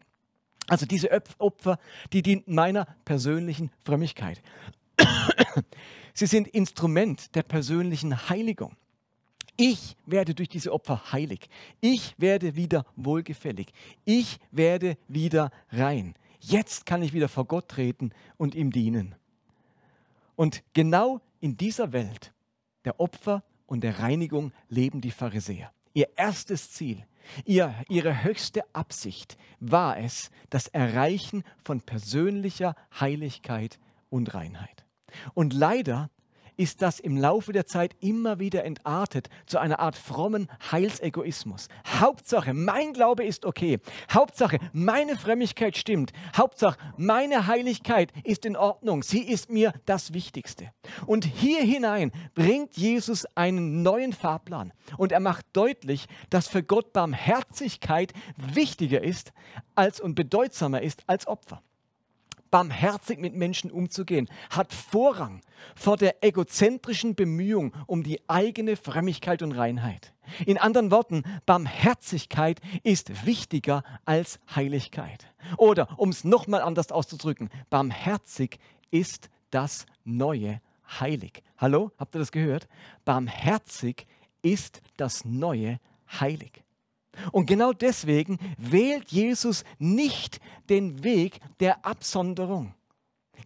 Also 0.67 0.85
diese 0.85 1.09
Opfer, 1.39 1.77
die 2.13 2.21
dienten 2.21 2.55
meiner 2.55 2.87
persönlichen 3.05 3.69
Frömmigkeit. 3.83 4.41
Sie 6.13 6.27
sind 6.27 6.47
Instrument 6.47 7.35
der 7.35 7.43
persönlichen 7.43 8.29
Heiligung. 8.29 8.75
Ich 9.55 9.95
werde 10.05 10.33
durch 10.33 10.49
diese 10.49 10.73
Opfer 10.73 11.11
heilig. 11.11 11.49
Ich 11.79 12.15
werde 12.17 12.55
wieder 12.55 12.85
wohlgefällig. 12.95 13.67
Ich 14.03 14.39
werde 14.51 14.97
wieder 15.07 15.51
rein. 15.69 16.15
Jetzt 16.39 16.85
kann 16.85 17.03
ich 17.03 17.13
wieder 17.13 17.29
vor 17.29 17.45
Gott 17.45 17.69
treten 17.69 18.11
und 18.37 18.55
ihm 18.55 18.71
dienen. 18.71 19.15
Und 20.35 20.63
genau 20.73 21.21
in 21.39 21.55
dieser 21.55 21.93
Welt 21.93 22.33
der 22.85 22.99
Opfer 22.99 23.43
und 23.65 23.81
der 23.81 23.99
Reinigung 23.99 24.51
leben 24.69 25.01
die 25.01 25.11
Pharisäer. 25.11 25.71
Ihr 25.93 26.09
erstes 26.15 26.71
Ziel, 26.71 27.05
ihr, 27.45 27.73
ihre 27.87 28.23
höchste 28.23 28.63
Absicht 28.73 29.37
war 29.59 29.97
es, 29.97 30.31
das 30.49 30.67
Erreichen 30.67 31.43
von 31.63 31.81
persönlicher 31.81 32.75
Heiligkeit 32.99 33.79
und 34.09 34.33
Reinheit. 34.33 34.85
Und 35.33 35.53
leider 35.53 36.09
ist 36.57 36.81
das 36.81 36.99
im 36.99 37.17
Laufe 37.17 37.51
der 37.51 37.65
Zeit 37.65 37.95
immer 37.99 38.39
wieder 38.39 38.63
entartet 38.63 39.29
zu 39.45 39.57
einer 39.59 39.79
Art 39.79 39.95
frommen 39.95 40.47
Heilsegoismus. 40.71 41.67
Hauptsache, 41.99 42.53
mein 42.53 42.93
Glaube 42.93 43.23
ist 43.23 43.45
okay. 43.45 43.79
Hauptsache, 44.11 44.59
meine 44.71 45.17
Frömmigkeit 45.17 45.77
stimmt. 45.77 46.13
Hauptsache, 46.35 46.77
meine 46.97 47.47
Heiligkeit 47.47 48.11
ist 48.23 48.45
in 48.45 48.55
Ordnung. 48.55 49.03
Sie 49.03 49.21
ist 49.21 49.49
mir 49.49 49.73
das 49.85 50.13
Wichtigste. 50.13 50.71
Und 51.05 51.25
hier 51.25 51.61
hinein 51.61 52.11
bringt 52.35 52.77
Jesus 52.77 53.25
einen 53.35 53.81
neuen 53.81 54.13
Fahrplan. 54.13 54.73
Und 54.97 55.11
er 55.11 55.19
macht 55.19 55.45
deutlich, 55.53 56.07
dass 56.29 56.47
für 56.47 56.63
Gott 56.63 56.93
Barmherzigkeit 56.93 58.13
wichtiger 58.37 59.03
ist 59.03 59.33
als 59.75 59.99
und 59.99 60.15
bedeutsamer 60.15 60.81
ist 60.81 61.03
als 61.07 61.27
Opfer 61.27 61.61
barmherzig 62.53 63.17
mit 63.17 63.33
Menschen 63.33 63.71
umzugehen, 63.71 64.29
hat 64.51 64.73
Vorrang 64.73 65.41
vor 65.75 65.97
der 65.97 66.23
egozentrischen 66.23 67.15
Bemühung 67.15 67.73
um 67.87 68.03
die 68.03 68.21
eigene 68.29 68.75
Frömmigkeit 68.75 69.41
und 69.41 69.53
Reinheit. 69.53 70.13
In 70.45 70.59
anderen 70.59 70.91
Worten, 70.91 71.23
Barmherzigkeit 71.47 72.61
ist 72.83 73.25
wichtiger 73.25 73.83
als 74.05 74.39
Heiligkeit. 74.55 75.25
Oder, 75.57 75.97
um 75.97 76.09
es 76.09 76.25
nochmal 76.25 76.61
anders 76.61 76.91
auszudrücken, 76.91 77.49
barmherzig 77.71 78.59
ist 78.91 79.31
das 79.49 79.87
neue 80.03 80.61
heilig. 80.99 81.41
Hallo, 81.57 81.91
habt 81.97 82.15
ihr 82.15 82.19
das 82.19 82.31
gehört? 82.31 82.67
Barmherzig 83.03 84.05
ist 84.43 84.83
das 84.95 85.25
neue 85.25 85.79
heilig. 86.19 86.62
Und 87.31 87.45
genau 87.45 87.73
deswegen 87.73 88.39
wählt 88.57 89.11
Jesus 89.11 89.63
nicht 89.79 90.39
den 90.69 91.03
Weg 91.03 91.39
der 91.59 91.85
Absonderung. 91.85 92.73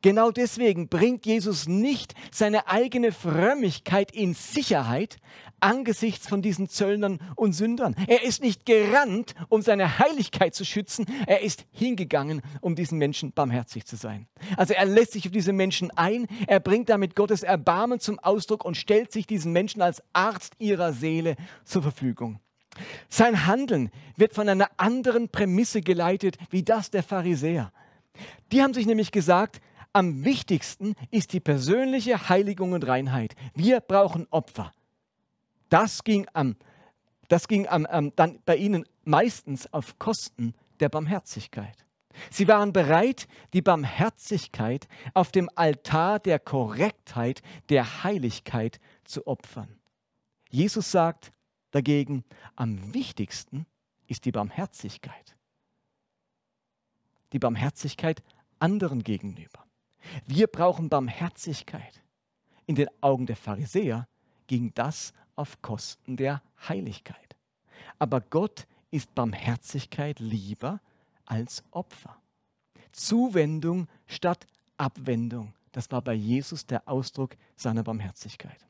Genau 0.01 0.31
deswegen 0.31 0.89
bringt 0.89 1.25
Jesus 1.25 1.67
nicht 1.67 2.13
seine 2.31 2.67
eigene 2.67 3.11
Frömmigkeit 3.11 4.11
in 4.11 4.33
Sicherheit 4.33 5.17
angesichts 5.59 6.27
von 6.27 6.41
diesen 6.41 6.69
Zöllnern 6.69 7.19
und 7.35 7.53
Sündern. 7.53 7.95
Er 8.07 8.23
ist 8.23 8.43
nicht 8.43 8.65
gerannt, 8.65 9.33
um 9.49 9.61
seine 9.61 9.97
Heiligkeit 9.97 10.53
zu 10.53 10.65
schützen. 10.65 11.05
Er 11.25 11.41
ist 11.41 11.65
hingegangen, 11.71 12.41
um 12.61 12.75
diesen 12.75 12.99
Menschen 12.99 13.31
barmherzig 13.31 13.85
zu 13.85 13.95
sein. 13.95 14.27
Also 14.55 14.73
er 14.73 14.85
lässt 14.85 15.13
sich 15.13 15.25
auf 15.25 15.31
diese 15.31 15.53
Menschen 15.53 15.89
ein. 15.91 16.27
Er 16.45 16.59
bringt 16.59 16.89
damit 16.89 17.15
Gottes 17.15 17.41
Erbarmen 17.41 17.99
zum 17.99 18.19
Ausdruck 18.19 18.65
und 18.65 18.77
stellt 18.77 19.11
sich 19.11 19.25
diesen 19.25 19.51
Menschen 19.51 19.81
als 19.81 20.03
Arzt 20.13 20.53
ihrer 20.59 20.93
Seele 20.93 21.35
zur 21.63 21.81
Verfügung. 21.81 22.39
Sein 23.09 23.45
Handeln 23.45 23.91
wird 24.15 24.33
von 24.33 24.49
einer 24.49 24.69
anderen 24.77 25.29
Prämisse 25.29 25.81
geleitet 25.81 26.37
wie 26.49 26.63
das 26.63 26.89
der 26.89 27.03
Pharisäer. 27.03 27.71
Die 28.51 28.61
haben 28.61 28.73
sich 28.73 28.85
nämlich 28.85 29.11
gesagt, 29.11 29.61
am 29.93 30.23
wichtigsten 30.23 30.95
ist 31.11 31.33
die 31.33 31.39
persönliche 31.39 32.29
Heiligung 32.29 32.73
und 32.73 32.85
Reinheit. 32.85 33.35
Wir 33.55 33.79
brauchen 33.79 34.27
Opfer. 34.29 34.73
Das 35.69 36.03
ging, 36.03 36.27
am, 36.33 36.55
das 37.27 37.47
ging 37.47 37.67
am, 37.67 37.85
am, 37.85 38.15
dann 38.15 38.39
bei 38.45 38.57
ihnen 38.57 38.85
meistens 39.03 39.71
auf 39.73 39.97
Kosten 39.99 40.53
der 40.79 40.89
Barmherzigkeit. 40.89 41.85
Sie 42.31 42.47
waren 42.47 42.73
bereit, 42.73 43.27
die 43.53 43.61
Barmherzigkeit 43.61 44.87
auf 45.13 45.31
dem 45.31 45.49
Altar 45.55 46.19
der 46.19 46.39
Korrektheit, 46.39 47.41
der 47.69 48.03
Heiligkeit 48.03 48.79
zu 49.03 49.27
opfern. 49.27 49.79
Jesus 50.49 50.91
sagt, 50.91 51.31
dagegen 51.77 52.23
am 52.55 52.91
wichtigsten 52.95 53.67
ist 54.07 54.25
die 54.25 54.31
Barmherzigkeit. 54.31 55.37
Die 57.33 57.39
Barmherzigkeit 57.39 58.23
anderen 58.57 59.03
gegenüber. 59.03 59.63
Wir 60.25 60.47
brauchen 60.47 60.89
Barmherzigkeit. 60.89 62.01
In 62.65 62.73
den 62.73 62.87
Augen 63.01 63.27
der 63.27 63.35
Pharisäer 63.35 64.07
ging 64.47 64.71
das 64.73 65.13
auf 65.35 65.61
Kosten 65.61 66.17
der 66.17 66.41
Heiligkeit. 66.67 67.35
Aber 67.99 68.21
Gott 68.21 68.65
ist 68.89 69.13
Barmherzigkeit 69.13 70.19
lieber 70.19 70.81
als 71.25 71.63
Opfer. 71.69 72.17
Zuwendung 72.91 73.87
statt 74.07 74.47
Abwendung. 74.77 75.53
Das 75.73 75.91
war 75.91 76.01
bei 76.01 76.13
Jesus 76.13 76.65
der 76.65 76.87
Ausdruck 76.87 77.35
seiner 77.55 77.83
Barmherzigkeit. 77.83 78.66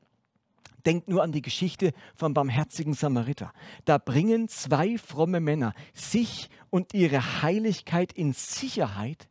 Denkt 0.87 1.09
nur 1.09 1.21
an 1.21 1.33
die 1.33 1.41
Geschichte 1.41 1.91
vom 2.15 2.33
barmherzigen 2.33 2.93
Samariter. 2.93 3.51
Da 3.83 3.97
bringen 3.97 4.47
zwei 4.47 4.97
fromme 4.97 5.41
Männer 5.41 5.73
sich 5.93 6.49
und 6.69 6.93
ihre 6.93 7.41
Heiligkeit 7.41 8.13
in 8.13 8.31
Sicherheit 8.31 9.27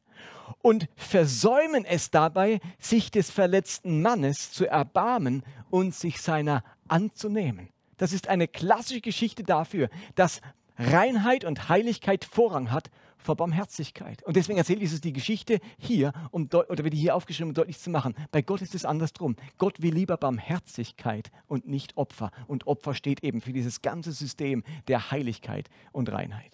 und 0.61 0.87
versäumen 0.97 1.87
es 1.87 2.11
dabei, 2.11 2.61
sich 2.79 3.11
des 3.11 3.31
verletzten 3.31 4.03
Mannes 4.03 4.53
zu 4.53 4.67
erbarmen 4.67 5.45
und 5.71 5.95
sich 5.95 6.21
seiner 6.21 6.63
anzunehmen. 6.89 7.71
Das 7.97 8.13
ist 8.13 8.29
eine 8.29 8.49
klassische 8.49 9.01
Geschichte 9.01 9.43
dafür, 9.43 9.89
dass 10.15 10.43
Reinheit 10.77 11.47
und 11.47 11.71
Heiligkeit 11.71 12.27
Vorrang 12.27 12.71
hat 12.71 12.91
vor 13.27 13.37
Barmherzigkeit. 13.37 14.23
Und 14.23 14.37
deswegen 14.37 14.59
erzählt 14.59 14.81
Jesus 14.81 15.01
die 15.01 15.13
Geschichte 15.13 15.59
hier, 15.79 16.13
um 16.31 16.49
oder 16.53 16.85
wird 16.85 16.95
hier 16.95 17.15
aufgeschrieben, 17.15 17.51
um 17.51 17.55
deutlich 17.55 17.79
zu 17.79 17.91
machen. 17.91 18.15
Bei 18.31 18.41
Gott 18.41 18.63
ist 18.63 18.75
es 18.75 18.85
andersrum. 18.85 19.37
Gott 19.59 19.83
will 19.83 19.93
lieber 19.93 20.17
Barmherzigkeit 20.17 21.31
und 21.47 21.69
nicht 21.69 21.97
Opfer. 21.97 22.31
Und 22.47 22.67
Opfer 22.67 22.95
steht 22.95 23.23
eben 23.23 23.41
für 23.43 23.53
dieses 23.53 23.83
ganze 23.83 24.13
System 24.13 24.63
der 24.89 25.11
Heiligkeit 25.11 25.69
und 25.93 26.11
Reinheit. 26.11 26.53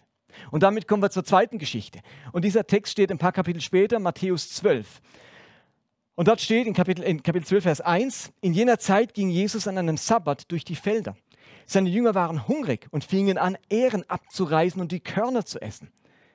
Und 0.50 0.62
damit 0.62 0.88
kommen 0.88 1.02
wir 1.02 1.10
zur 1.10 1.24
zweiten 1.24 1.58
Geschichte. 1.58 2.00
Und 2.32 2.44
dieser 2.44 2.66
Text 2.66 2.92
steht 2.92 3.12
ein 3.12 3.18
paar 3.18 3.32
Kapitel 3.32 3.60
später, 3.60 3.98
Matthäus 3.98 4.50
12. 4.50 5.00
Und 6.14 6.28
dort 6.28 6.40
steht 6.40 6.66
in 6.66 6.74
Kapitel, 6.74 7.04
in 7.04 7.22
Kapitel 7.22 7.46
12, 7.46 7.62
Vers 7.62 7.80
1, 7.80 8.32
in 8.40 8.52
jener 8.52 8.78
Zeit 8.78 9.14
ging 9.14 9.30
Jesus 9.30 9.68
an 9.68 9.78
einem 9.78 9.96
Sabbat 9.96 10.50
durch 10.50 10.64
die 10.64 10.76
Felder. 10.76 11.16
Seine 11.66 11.88
Jünger 11.88 12.14
waren 12.14 12.48
hungrig 12.48 12.86
und 12.90 13.04
fingen 13.04 13.38
an, 13.38 13.56
Ähren 13.70 14.08
abzureißen 14.08 14.80
und 14.80 14.92
die 14.92 15.00
Körner 15.00 15.44
zu 15.44 15.60
essen. 15.60 15.90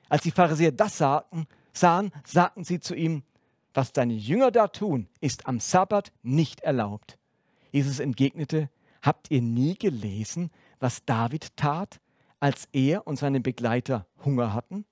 Als 0.08 0.22
die 0.22 0.30
Pharisäer 0.30 0.72
das 0.72 0.98
sagten, 0.98 1.46
sahen, 1.72 2.12
sagten 2.24 2.64
sie 2.64 2.80
zu 2.80 2.94
ihm, 2.94 3.22
was 3.74 3.92
deine 3.92 4.14
Jünger 4.14 4.50
da 4.50 4.68
tun, 4.68 5.08
ist 5.20 5.46
am 5.46 5.60
Sabbat 5.60 6.12
nicht 6.22 6.60
erlaubt. 6.60 7.18
Jesus 7.70 8.00
entgegnete, 8.00 8.70
habt 9.02 9.30
ihr 9.30 9.42
nie 9.42 9.76
gelesen, 9.76 10.50
was 10.80 11.04
David 11.04 11.56
tat, 11.56 12.00
als 12.40 12.68
er 12.72 13.06
und 13.06 13.18
seine 13.18 13.40
Begleiter 13.40 14.06
Hunger 14.24 14.54
hatten? 14.54 14.84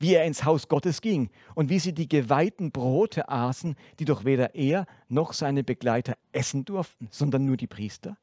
Wie 0.00 0.14
er 0.14 0.24
ins 0.24 0.44
Haus 0.44 0.68
Gottes 0.68 1.00
ging 1.00 1.28
und 1.54 1.70
wie 1.70 1.80
sie 1.80 1.92
die 1.92 2.08
geweihten 2.08 2.70
Brote 2.70 3.28
aßen, 3.28 3.74
die 3.98 4.04
doch 4.04 4.24
weder 4.24 4.54
er 4.54 4.86
noch 5.08 5.32
seine 5.32 5.64
Begleiter 5.64 6.16
essen 6.32 6.64
durften, 6.64 7.08
sondern 7.10 7.44
nur 7.44 7.56
die 7.56 7.66
Priester? 7.66 8.16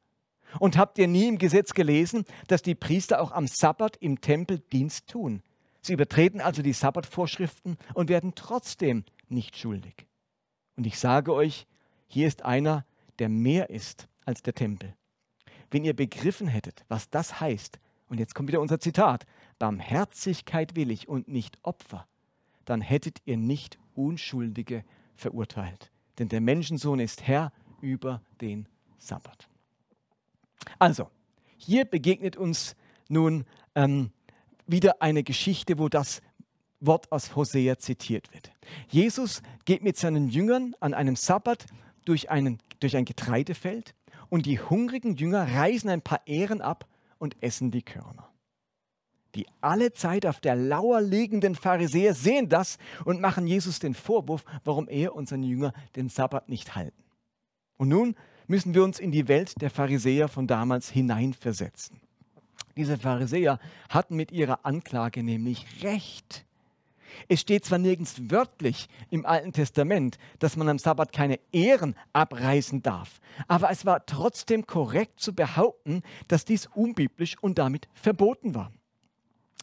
Und 0.58 0.78
habt 0.78 0.96
ihr 0.98 1.06
nie 1.06 1.28
im 1.28 1.38
Gesetz 1.38 1.74
gelesen, 1.74 2.24
dass 2.48 2.62
die 2.62 2.74
Priester 2.74 3.20
auch 3.20 3.32
am 3.32 3.46
Sabbat 3.46 3.96
im 3.98 4.20
Tempel 4.20 4.58
Dienst 4.58 5.08
tun? 5.08 5.42
Sie 5.86 5.92
übertreten 5.92 6.40
also 6.40 6.62
die 6.62 6.72
Sabbatvorschriften 6.72 7.76
und 7.94 8.08
werden 8.08 8.34
trotzdem 8.34 9.04
nicht 9.28 9.56
schuldig. 9.56 10.08
Und 10.74 10.84
ich 10.84 10.98
sage 10.98 11.32
euch, 11.32 11.68
hier 12.08 12.26
ist 12.26 12.42
einer, 12.44 12.84
der 13.20 13.28
mehr 13.28 13.70
ist 13.70 14.08
als 14.24 14.42
der 14.42 14.54
Tempel. 14.54 14.96
Wenn 15.70 15.84
ihr 15.84 15.94
begriffen 15.94 16.48
hättet, 16.48 16.84
was 16.88 17.08
das 17.10 17.40
heißt, 17.40 17.78
und 18.08 18.18
jetzt 18.18 18.34
kommt 18.34 18.48
wieder 18.48 18.60
unser 18.60 18.80
Zitat, 18.80 19.26
Barmherzigkeit 19.60 20.74
will 20.74 20.90
ich 20.90 21.06
und 21.06 21.28
nicht 21.28 21.56
Opfer, 21.62 22.08
dann 22.64 22.80
hättet 22.80 23.18
ihr 23.24 23.36
nicht 23.36 23.78
Unschuldige 23.94 24.84
verurteilt. 25.14 25.92
Denn 26.18 26.28
der 26.28 26.40
Menschensohn 26.40 26.98
ist 26.98 27.28
Herr 27.28 27.52
über 27.80 28.22
den 28.40 28.68
Sabbat. 28.98 29.48
Also, 30.80 31.10
hier 31.56 31.84
begegnet 31.84 32.36
uns 32.36 32.74
nun 33.08 33.44
ähm, 33.76 34.10
wieder 34.66 35.02
eine 35.02 35.22
Geschichte, 35.22 35.78
wo 35.78 35.88
das 35.88 36.22
Wort 36.80 37.10
aus 37.10 37.34
Hosea 37.36 37.78
zitiert 37.78 38.32
wird. 38.32 38.50
Jesus 38.88 39.42
geht 39.64 39.82
mit 39.82 39.96
seinen 39.96 40.28
Jüngern 40.28 40.74
an 40.80 40.94
einem 40.94 41.16
Sabbat 41.16 41.66
durch, 42.04 42.30
einen, 42.30 42.58
durch 42.80 42.96
ein 42.96 43.04
Getreidefeld 43.04 43.94
und 44.28 44.46
die 44.46 44.60
hungrigen 44.60 45.16
Jünger 45.16 45.46
reißen 45.54 45.88
ein 45.88 46.02
paar 46.02 46.20
Ähren 46.26 46.60
ab 46.60 46.86
und 47.18 47.36
essen 47.40 47.70
die 47.70 47.82
Körner. 47.82 48.28
Die 49.34 49.46
alle 49.60 49.92
Zeit 49.92 50.24
auf 50.24 50.40
der 50.40 50.56
Lauer 50.56 51.00
liegenden 51.00 51.54
Pharisäer 51.54 52.14
sehen 52.14 52.48
das 52.48 52.78
und 53.04 53.20
machen 53.20 53.46
Jesus 53.46 53.78
den 53.78 53.94
Vorwurf, 53.94 54.44
warum 54.64 54.88
er 54.88 55.14
und 55.14 55.28
seine 55.28 55.46
Jünger 55.46 55.72
den 55.94 56.08
Sabbat 56.08 56.48
nicht 56.48 56.74
halten. 56.74 57.02
Und 57.76 57.88
nun 57.88 58.16
müssen 58.46 58.74
wir 58.74 58.82
uns 58.82 58.98
in 58.98 59.10
die 59.10 59.28
Welt 59.28 59.60
der 59.60 59.70
Pharisäer 59.70 60.28
von 60.28 60.46
damals 60.46 60.90
hineinversetzen. 60.90 62.00
Diese 62.76 62.98
Pharisäer 62.98 63.58
hatten 63.88 64.16
mit 64.16 64.32
ihrer 64.32 64.64
Anklage 64.64 65.22
nämlich 65.22 65.66
recht. 65.82 66.44
Es 67.28 67.40
steht 67.40 67.64
zwar 67.64 67.78
nirgends 67.78 68.30
wörtlich 68.30 68.88
im 69.10 69.24
Alten 69.24 69.52
Testament, 69.52 70.18
dass 70.38 70.56
man 70.56 70.68
am 70.68 70.78
Sabbat 70.78 71.12
keine 71.12 71.40
Ehren 71.52 71.96
abreißen 72.12 72.82
darf, 72.82 73.20
aber 73.48 73.70
es 73.70 73.86
war 73.86 74.04
trotzdem 74.04 74.66
korrekt 74.66 75.20
zu 75.20 75.34
behaupten, 75.34 76.02
dass 76.28 76.44
dies 76.44 76.66
unbiblisch 76.66 77.36
und 77.40 77.58
damit 77.58 77.88
verboten 77.94 78.54
war. 78.54 78.70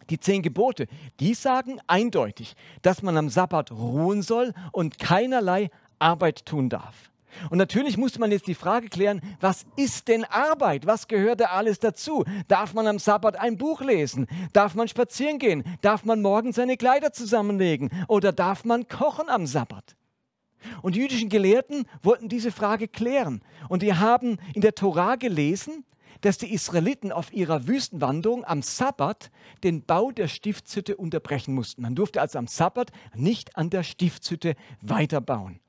Die 0.10 0.20
zehn 0.20 0.42
Gebote, 0.42 0.88
die 1.20 1.36
sagen 1.36 1.80
eindeutig, 1.88 2.56
dass 2.82 3.04
man 3.04 3.16
am 3.16 3.30
Sabbat 3.30 3.72
ruhen 3.72 4.22
soll 4.22 4.54
und 4.72 4.98
keinerlei 4.98 5.70
Arbeit 6.00 6.46
tun 6.46 6.70
darf. 6.70 7.13
Und 7.50 7.58
natürlich 7.58 7.98
musste 7.98 8.20
man 8.20 8.32
jetzt 8.32 8.48
die 8.48 8.56
Frage 8.56 8.90
klären, 8.90 9.22
was 9.40 9.66
ist 9.76 10.08
denn 10.08 10.24
Arbeit? 10.26 10.86
Was 10.86 11.08
gehört 11.08 11.40
da 11.40 11.46
alles 11.46 11.80
dazu? 11.80 12.24
Darf 12.48 12.74
man 12.74 12.88
am 12.88 13.00
Sabbat 13.00 13.40
ein 13.40 13.58
Buch 13.58 13.82
lesen? 13.82 14.28
Darf 14.54 14.76
man 14.76 14.88
spazieren 14.88 15.40
gehen? 15.40 15.64
Darf 15.82 16.06
man 16.06 16.22
morgens 16.22 16.56
seine 16.56 16.78
Kleider 16.78 17.12
zusammenlegen? 17.14 17.90
Oder 18.08 18.32
darf 18.32 18.66
man 18.66 18.88
kochen 18.88 19.30
am 19.30 19.46
Sabbat? 19.46 19.96
Und 20.82 20.96
die 20.96 21.02
jüdischen 21.02 21.30
Gelehrten 21.30 21.86
wollten 22.02 22.30
diese 22.30 22.52
Frage 22.52 22.88
klären. 22.88 23.42
Und 23.70 23.82
die 23.82 23.94
haben 23.94 24.38
in 24.54 24.62
der 24.62 24.76
Tora 24.76 25.16
gelesen, 25.16 25.86
dass 26.22 26.38
die 26.38 26.54
Israeliten 26.54 27.12
auf 27.12 27.34
ihrer 27.34 27.68
Wüstenwanderung 27.68 28.46
am 28.46 28.62
Sabbat 28.62 29.30
den 29.64 29.84
Bau 29.84 30.12
der 30.12 30.30
Stiftshütte 30.30 30.96
unterbrechen 30.96 31.54
mussten. 31.54 31.82
Man 31.82 31.96
durfte 31.96 32.22
also 32.22 32.40
am 32.40 32.48
Sabbat 32.48 32.92
nicht 33.14 33.58
an 33.58 33.70
der 33.70 33.84
Stiftshütte 33.84 34.56
weiterbauen. 34.82 35.60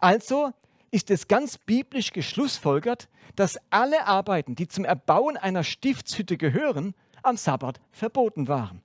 Also 0.00 0.50
ist 0.90 1.10
es 1.10 1.28
ganz 1.28 1.58
biblisch 1.58 2.12
geschlussfolgert, 2.12 3.08
dass 3.36 3.58
alle 3.70 4.06
Arbeiten, 4.06 4.54
die 4.54 4.68
zum 4.68 4.84
Erbauen 4.84 5.36
einer 5.36 5.64
Stiftshütte 5.64 6.36
gehören, 6.36 6.94
am 7.22 7.36
Sabbat 7.36 7.80
verboten 7.92 8.48
waren. 8.48 8.82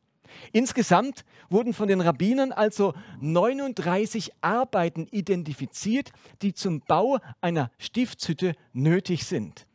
Insgesamt 0.52 1.24
wurden 1.50 1.74
von 1.74 1.88
den 1.88 2.02
Rabbinern 2.02 2.52
also 2.52 2.94
39 3.22 4.32
Arbeiten 4.42 5.08
identifiziert, 5.08 6.12
die 6.42 6.54
zum 6.54 6.82
Bau 6.82 7.20
einer 7.42 7.72
Stiftshütte 7.78 8.54
nötig 8.74 9.26
sind. 9.26 9.66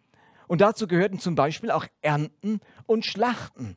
Und 0.48 0.60
dazu 0.60 0.86
gehörten 0.86 1.18
zum 1.18 1.34
Beispiel 1.34 1.70
auch 1.70 1.86
Ernten 2.02 2.60
und 2.86 3.06
Schlachten. 3.06 3.76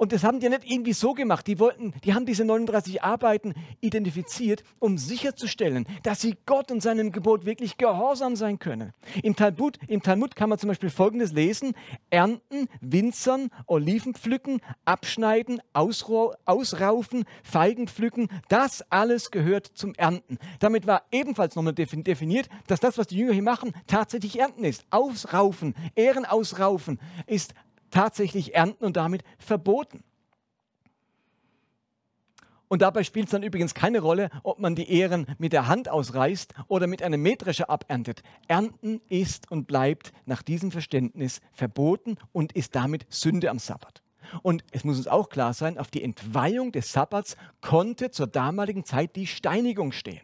Und 0.00 0.12
das 0.12 0.24
haben 0.24 0.40
die 0.40 0.48
nicht 0.48 0.62
irgendwie 0.64 0.94
so 0.94 1.12
gemacht. 1.12 1.46
Die, 1.46 1.58
wollten, 1.58 1.92
die 2.04 2.14
haben 2.14 2.24
diese 2.24 2.42
39 2.46 3.02
Arbeiten 3.02 3.52
identifiziert, 3.82 4.64
um 4.78 4.96
sicherzustellen, 4.96 5.86
dass 6.04 6.22
sie 6.22 6.38
Gott 6.46 6.72
und 6.72 6.82
seinem 6.82 7.12
Gebot 7.12 7.44
wirklich 7.44 7.76
gehorsam 7.76 8.34
sein 8.34 8.58
können. 8.58 8.94
Im 9.22 9.36
Talmud, 9.36 9.76
Im 9.88 10.02
Talmud 10.02 10.36
kann 10.36 10.48
man 10.48 10.58
zum 10.58 10.68
Beispiel 10.68 10.88
Folgendes 10.88 11.32
lesen. 11.32 11.74
Ernten, 12.08 12.68
Winzern, 12.80 13.50
Oliven 13.66 14.14
pflücken, 14.14 14.62
abschneiden, 14.86 15.60
ausraufen, 15.74 17.24
Feigen 17.42 17.86
pflücken, 17.86 18.28
das 18.48 18.82
alles 18.90 19.30
gehört 19.30 19.66
zum 19.66 19.92
Ernten. 19.96 20.38
Damit 20.60 20.86
war 20.86 21.02
ebenfalls 21.12 21.56
nochmal 21.56 21.74
definiert, 21.74 22.48
dass 22.68 22.80
das, 22.80 22.96
was 22.96 23.08
die 23.08 23.18
Jünger 23.18 23.34
hier 23.34 23.42
machen, 23.42 23.74
tatsächlich 23.86 24.38
Ernten 24.38 24.64
ist. 24.64 24.86
Ausraufen, 24.88 25.74
Ehren 25.94 26.24
ausraufen 26.24 26.98
ist 27.26 27.52
tatsächlich 27.90 28.54
ernten 28.54 28.84
und 28.84 28.96
damit 28.96 29.22
verboten. 29.38 30.02
Und 32.72 32.82
dabei 32.82 33.02
spielt 33.02 33.26
es 33.26 33.32
dann 33.32 33.42
übrigens 33.42 33.74
keine 33.74 33.98
Rolle, 33.98 34.30
ob 34.44 34.60
man 34.60 34.76
die 34.76 34.88
Ähren 34.88 35.26
mit 35.38 35.52
der 35.52 35.66
Hand 35.66 35.88
ausreißt 35.88 36.54
oder 36.68 36.86
mit 36.86 37.02
einem 37.02 37.20
Mähdrescher 37.20 37.68
aberntet. 37.68 38.22
Ernten 38.46 39.00
ist 39.08 39.50
und 39.50 39.66
bleibt 39.66 40.12
nach 40.24 40.40
diesem 40.42 40.70
Verständnis 40.70 41.40
verboten 41.52 42.16
und 42.30 42.52
ist 42.52 42.76
damit 42.76 43.06
Sünde 43.08 43.50
am 43.50 43.58
Sabbat. 43.58 44.02
Und 44.42 44.62
es 44.70 44.84
muss 44.84 44.98
uns 44.98 45.08
auch 45.08 45.30
klar 45.30 45.52
sein, 45.52 45.78
auf 45.78 45.90
die 45.90 46.04
Entweihung 46.04 46.70
des 46.70 46.92
Sabbats 46.92 47.36
konnte 47.60 48.12
zur 48.12 48.28
damaligen 48.28 48.84
Zeit 48.84 49.16
die 49.16 49.26
Steinigung 49.26 49.90
stehen. 49.90 50.22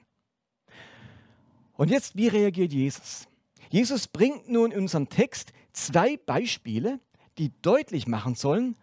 Und 1.73 1.91
jetzt, 1.91 2.17
wie 2.17 2.29
reagiert 2.29 2.73
Jesus? 2.73 3.27
Jesus 3.71 4.07
bringt 4.07 4.49
nun 4.49 4.71
in 4.71 4.83
unserem 4.83 5.09
Text 5.09 5.53
zwei 5.73 6.17
Beispiele, 6.17 7.01
die 7.39 7.53
deutlich 7.63 8.07
machen 8.07 8.35
sollen, 8.35 8.77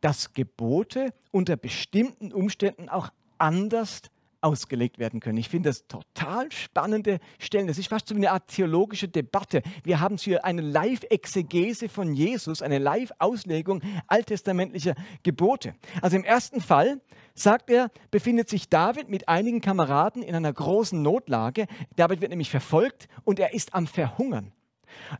dass 0.00 0.32
Gebote 0.32 1.12
unter 1.30 1.56
bestimmten 1.56 2.32
Umständen 2.32 2.88
auch 2.88 3.10
anders 3.38 4.02
ausgelegt 4.42 4.98
werden 4.98 5.20
können. 5.20 5.38
Ich 5.38 5.48
finde 5.48 5.68
das 5.68 5.86
total 5.86 6.50
spannende 6.50 7.20
Stellen. 7.38 7.66
Das 7.66 7.78
ist 7.78 7.88
fast 7.88 8.08
so 8.08 8.14
eine 8.14 8.30
Art 8.30 8.48
theologische 8.48 9.08
Debatte. 9.08 9.62
Wir 9.84 10.00
haben 10.00 10.16
hier 10.16 10.44
eine 10.44 10.62
Live-Exegese 10.62 11.88
von 11.88 12.14
Jesus, 12.14 12.62
eine 12.62 12.78
Live-Auslegung 12.78 13.82
alttestamentlicher 14.06 14.94
Gebote. 15.22 15.74
Also 16.00 16.16
im 16.16 16.24
ersten 16.24 16.60
Fall 16.60 17.00
sagt 17.34 17.70
er, 17.70 17.90
befindet 18.10 18.48
sich 18.48 18.68
David 18.68 19.08
mit 19.08 19.28
einigen 19.28 19.60
Kameraden 19.60 20.22
in 20.22 20.34
einer 20.34 20.52
großen 20.52 21.00
Notlage. 21.00 21.66
David 21.96 22.20
wird 22.20 22.30
nämlich 22.30 22.50
verfolgt 22.50 23.08
und 23.24 23.38
er 23.38 23.54
ist 23.54 23.74
am 23.74 23.86
Verhungern. 23.86 24.52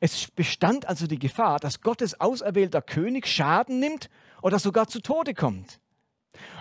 Es 0.00 0.30
bestand 0.30 0.88
also 0.88 1.06
die 1.06 1.18
Gefahr, 1.18 1.58
dass 1.58 1.80
Gottes 1.80 2.20
auserwählter 2.20 2.82
König 2.82 3.26
Schaden 3.26 3.80
nimmt 3.80 4.10
oder 4.42 4.58
sogar 4.58 4.88
zu 4.88 5.00
Tode 5.00 5.34
kommt. 5.34 5.80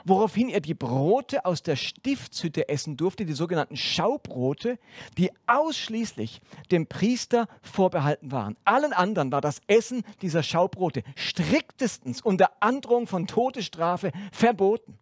Woraufhin 0.04 0.50
er 0.50 0.62
die 0.62 0.74
Brote 0.74 1.46
aus 1.46 1.62
der 1.62 1.76
Stiftshütte 1.76 2.70
essen 2.70 2.98
durfte, 2.98 3.26
die 3.26 3.34
sogenannten 3.34 3.78
Schaubrote, 3.78 4.80
die 5.18 5.32
ausschließlich 5.48 6.42
dem 6.72 6.88
Priester 6.88 7.48
vorbehalten 7.62 8.32
waren. 8.32 8.58
Allen 8.66 8.94
anderen 8.94 9.32
war 9.32 9.42
das 9.42 9.62
Essen 9.68 10.04
dieser 10.22 10.44
Schaubrote 10.44 11.04
striktestens 11.16 12.22
unter 12.22 12.52
Androhung 12.62 13.08
von 13.08 13.28
Todesstrafe 13.28 14.12
verboten. 14.32 14.98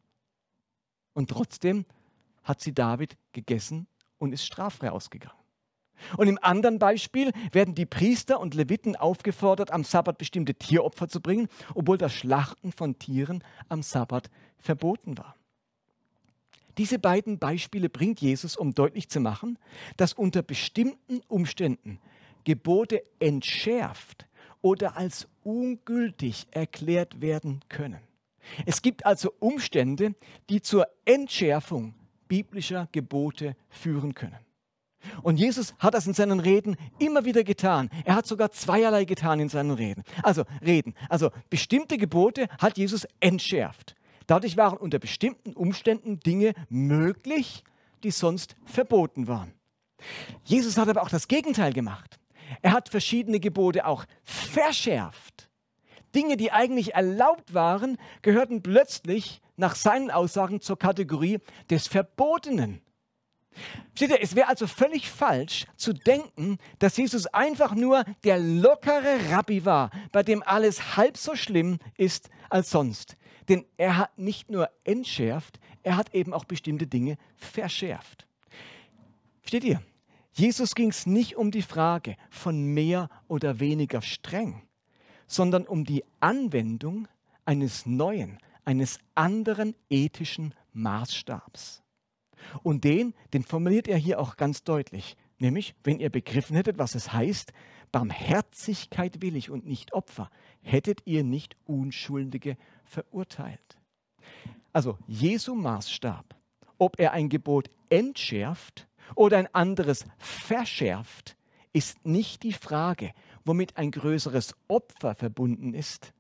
Und 1.14 1.30
trotzdem 1.30 1.86
hat 2.44 2.62
sie 2.62 2.74
David 2.74 3.18
gegessen 3.32 3.88
und 4.18 4.34
ist 4.34 4.46
straffrei 4.46 4.92
ausgegangen. 4.92 5.38
Und 6.18 6.28
im 6.28 6.40
anderen 6.42 6.80
Beispiel 6.80 7.32
werden 7.52 7.76
die 7.76 7.86
Priester 7.86 8.40
und 8.40 8.54
Leviten 8.54 8.96
aufgefordert, 8.96 9.72
am 9.72 9.84
Sabbat 9.84 10.18
bestimmte 10.18 10.56
Tieropfer 10.56 11.08
zu 11.08 11.22
bringen, 11.22 11.48
obwohl 11.74 11.98
das 11.98 12.14
Schlachten 12.14 12.72
von 12.72 12.98
Tieren 13.00 13.44
am 13.70 13.84
Sabbat 13.84 14.30
verboten 14.58 15.18
war. 15.18 15.36
Diese 16.78 17.00
beiden 17.00 17.40
Beispiele 17.40 17.90
bringt 17.90 18.22
Jesus, 18.22 18.56
um 18.56 18.74
deutlich 18.74 19.10
zu 19.10 19.20
machen, 19.20 19.58
dass 19.98 20.14
unter 20.14 20.44
bestimmten 20.44 21.22
Umständen 21.28 22.00
Gebote 22.44 23.04
entschärft 23.20 24.28
oder 24.62 24.96
als 24.96 25.28
ungültig 25.44 26.48
erklärt 26.52 27.20
werden 27.20 27.62
können. 27.68 28.00
Es 28.66 28.82
gibt 28.82 29.06
also 29.06 29.34
Umstände, 29.40 30.16
die 30.50 30.62
zur 30.62 30.88
Entschärfung 31.06 31.94
biblischer 32.28 32.88
Gebote 32.92 33.56
führen 33.70 34.14
können. 34.14 34.38
Und 35.22 35.38
Jesus 35.38 35.74
hat 35.80 35.94
das 35.94 36.08
in 36.08 36.14
seinen 36.14 36.40
Reden 36.40 36.76
immer 37.00 37.26
wieder 37.26 37.44
getan. 37.44 37.90
Er 38.06 38.16
hat 38.16 38.28
sogar 38.28 38.52
zweierlei 38.52 39.06
getan 39.06 39.40
in 39.40 39.50
seinen 39.50 39.72
Reden. 39.72 40.04
Also 40.24 40.44
Reden. 40.66 40.94
Also 41.10 41.32
bestimmte 41.50 41.98
Gebote 41.98 42.48
hat 42.60 42.78
Jesus 42.78 43.08
entschärft. 43.20 43.96
Dadurch 44.28 44.58
waren 44.58 44.78
unter 44.78 45.00
bestimmten 45.00 45.54
Umständen 45.54 46.20
Dinge 46.20 46.54
möglich, 46.70 47.64
die 48.04 48.12
sonst 48.12 48.56
verboten 48.66 49.28
waren. 49.28 49.54
Jesus 50.44 50.78
hat 50.78 50.90
aber 50.90 51.02
auch 51.02 51.10
das 51.10 51.28
Gegenteil 51.28 51.74
gemacht. 51.74 52.20
Er 52.62 52.72
hat 52.72 52.90
verschiedene 52.90 53.40
Gebote 53.40 53.86
auch 53.86 54.06
verschärft. 54.24 55.50
Dinge, 56.16 56.38
die 56.38 56.52
eigentlich 56.52 56.94
erlaubt 56.96 57.54
waren, 57.54 57.98
gehörten 58.22 58.62
plötzlich 58.62 59.42
nach 59.56 59.76
seinen 59.76 60.12
Aussagen 60.12 60.62
zur 60.62 60.78
Kategorie 60.78 61.40
des 61.70 61.88
Verbotenen. 61.88 62.82
Steht 63.96 64.12
ihr, 64.12 64.22
es 64.22 64.36
wäre 64.36 64.48
also 64.48 64.68
völlig 64.68 65.10
falsch 65.10 65.66
zu 65.76 65.94
denken, 65.94 66.58
dass 66.80 66.98
Jesus 66.98 67.26
einfach 67.28 67.74
nur 67.74 68.04
der 68.24 68.40
lockere 68.40 69.32
Rabbi 69.32 69.66
war, 69.66 69.92
bei 70.12 70.24
dem 70.24 70.44
alles 70.44 70.98
halb 70.98 71.18
so 71.18 71.36
schlimm 71.36 71.80
ist 71.98 72.30
als 72.50 72.70
sonst. 72.70 73.18
Denn 73.50 73.66
er 73.78 73.98
hat 73.98 74.18
nicht 74.18 74.52
nur 74.52 74.70
entschärft, 74.84 75.60
er 75.84 75.98
hat 75.98 76.14
eben 76.14 76.34
auch 76.34 76.46
bestimmte 76.46 76.86
Dinge 76.86 77.18
verschärft. 77.36 78.28
Steht 79.46 79.64
ihr? 79.64 79.82
Jesus 80.34 80.76
ging 80.76 80.90
es 80.90 81.08
nicht 81.08 81.36
um 81.36 81.50
die 81.50 81.64
Frage 81.64 82.16
von 82.30 82.64
mehr 82.74 83.10
oder 83.28 83.60
weniger 83.60 84.04
streng, 84.04 84.62
sondern 85.26 85.66
um 85.66 85.84
die 85.84 86.04
Anwendung 86.20 87.08
eines 87.46 87.86
neuen, 87.86 88.38
eines 88.64 89.00
anderen 89.16 89.74
ethischen 89.90 90.54
Maßstabs. 90.74 91.82
Und 92.64 92.84
den, 92.84 93.14
den 93.34 93.44
formuliert 93.44 93.88
er 93.88 93.98
hier 93.98 94.20
auch 94.20 94.38
ganz 94.38 94.64
deutlich. 94.64 95.18
Nämlich, 95.40 95.76
wenn 95.84 96.00
ihr 96.00 96.10
begriffen 96.10 96.56
hättet, 96.56 96.78
was 96.78 96.96
es 96.96 97.14
heißt, 97.14 97.54
Barmherzigkeit 97.92 99.22
will 99.22 99.36
ich 99.36 99.50
und 99.50 99.66
nicht 99.66 99.94
Opfer, 99.94 100.30
hättet 100.62 101.02
ihr 101.06 101.24
nicht 101.24 101.56
Unschuldige 101.66 102.58
verurteilt. 102.86 103.78
Also 104.74 104.98
Jesu 105.08 105.56
Maßstab, 105.56 106.36
ob 106.78 107.00
er 107.00 107.14
ein 107.14 107.30
Gebot 107.30 107.70
entschärft 107.90 108.88
oder 109.16 109.38
ein 109.38 109.54
anderes 109.54 110.06
verschärft, 110.18 111.38
ist 111.74 112.06
nicht 112.06 112.44
die 112.44 112.54
Frage, 112.54 113.14
womit 113.46 113.78
ein 113.78 113.92
größeres 113.92 114.56
Opfer 114.68 115.16
verbunden 115.16 115.74
ist, 115.74 116.14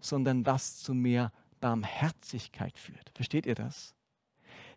sondern 0.00 0.46
was 0.46 0.78
zu 0.78 0.94
mehr 0.94 1.32
Barmherzigkeit 1.60 2.78
führt. 2.78 3.10
Versteht 3.14 3.46
ihr 3.46 3.54
das? 3.54 3.94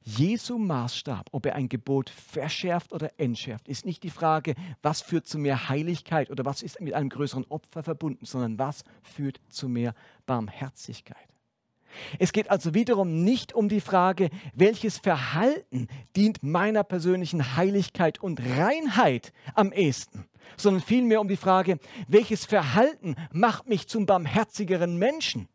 Jesu 0.08 0.60
Maßstab, 0.60 1.30
ob 1.32 1.48
er 1.48 1.56
ein 1.56 1.68
Gebot 1.68 2.12
verschärft 2.12 2.94
oder 2.94 3.12
entschärft, 3.18 3.68
ist 3.68 3.86
nicht 3.86 4.04
die 4.04 4.12
Frage, 4.12 4.54
was 4.84 5.02
führt 5.02 5.28
zu 5.28 5.40
mehr 5.40 5.68
Heiligkeit 5.68 6.30
oder 6.30 6.46
was 6.46 6.62
ist 6.62 6.80
mit 6.80 6.94
einem 6.94 7.10
größeren 7.10 7.46
Opfer 7.50 7.82
verbunden, 7.82 8.24
sondern 8.24 8.60
was 8.60 8.84
führt 9.02 9.42
zu 9.50 9.68
mehr 9.68 9.96
Barmherzigkeit. 10.28 11.18
Es 12.20 12.34
geht 12.34 12.52
also 12.52 12.76
wiederum 12.76 13.24
nicht 13.24 13.54
um 13.54 13.68
die 13.68 13.82
Frage, 13.82 14.30
welches 14.54 15.00
Verhalten 15.00 15.88
dient 16.16 16.44
meiner 16.44 16.84
persönlichen 16.84 17.56
Heiligkeit 17.56 18.22
und 18.22 18.40
Reinheit 18.40 19.34
am 19.56 19.72
ehesten, 19.72 20.26
sondern 20.56 20.84
vielmehr 20.84 21.20
um 21.20 21.28
die 21.28 21.38
Frage, 21.38 21.80
welches 22.08 22.46
Verhalten 22.46 23.16
macht 23.32 23.68
mich 23.68 23.88
zum 23.88 24.06
barmherzigeren 24.06 24.98
Menschen. 24.98 25.48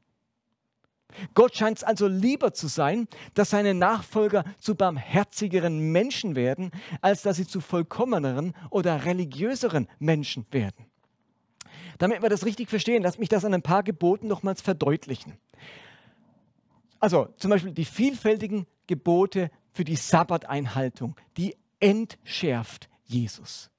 Gott 1.34 1.56
scheint 1.56 1.78
es 1.78 1.84
also 1.84 2.06
lieber 2.06 2.52
zu 2.52 2.66
sein, 2.66 3.08
dass 3.34 3.50
seine 3.50 3.74
Nachfolger 3.74 4.44
zu 4.58 4.74
barmherzigeren 4.74 5.92
Menschen 5.92 6.36
werden, 6.36 6.70
als 7.00 7.22
dass 7.22 7.36
sie 7.36 7.46
zu 7.46 7.60
vollkommeneren 7.60 8.54
oder 8.70 9.04
religiöseren 9.04 9.88
Menschen 9.98 10.46
werden. 10.50 10.86
Damit 11.98 12.22
wir 12.22 12.30
das 12.30 12.46
richtig 12.46 12.70
verstehen, 12.70 13.02
lasst 13.02 13.18
mich 13.18 13.28
das 13.28 13.44
an 13.44 13.52
ein 13.52 13.62
paar 13.62 13.82
Geboten 13.82 14.26
nochmals 14.26 14.62
verdeutlichen. 14.62 15.34
Also 16.98 17.28
zum 17.36 17.50
Beispiel 17.50 17.72
die 17.72 17.84
vielfältigen 17.84 18.66
Gebote 18.86 19.50
für 19.72 19.84
die 19.84 19.96
Sabbateinhaltung, 19.96 21.16
die 21.36 21.56
entschärft 21.78 22.88
Jesus. 23.04 23.70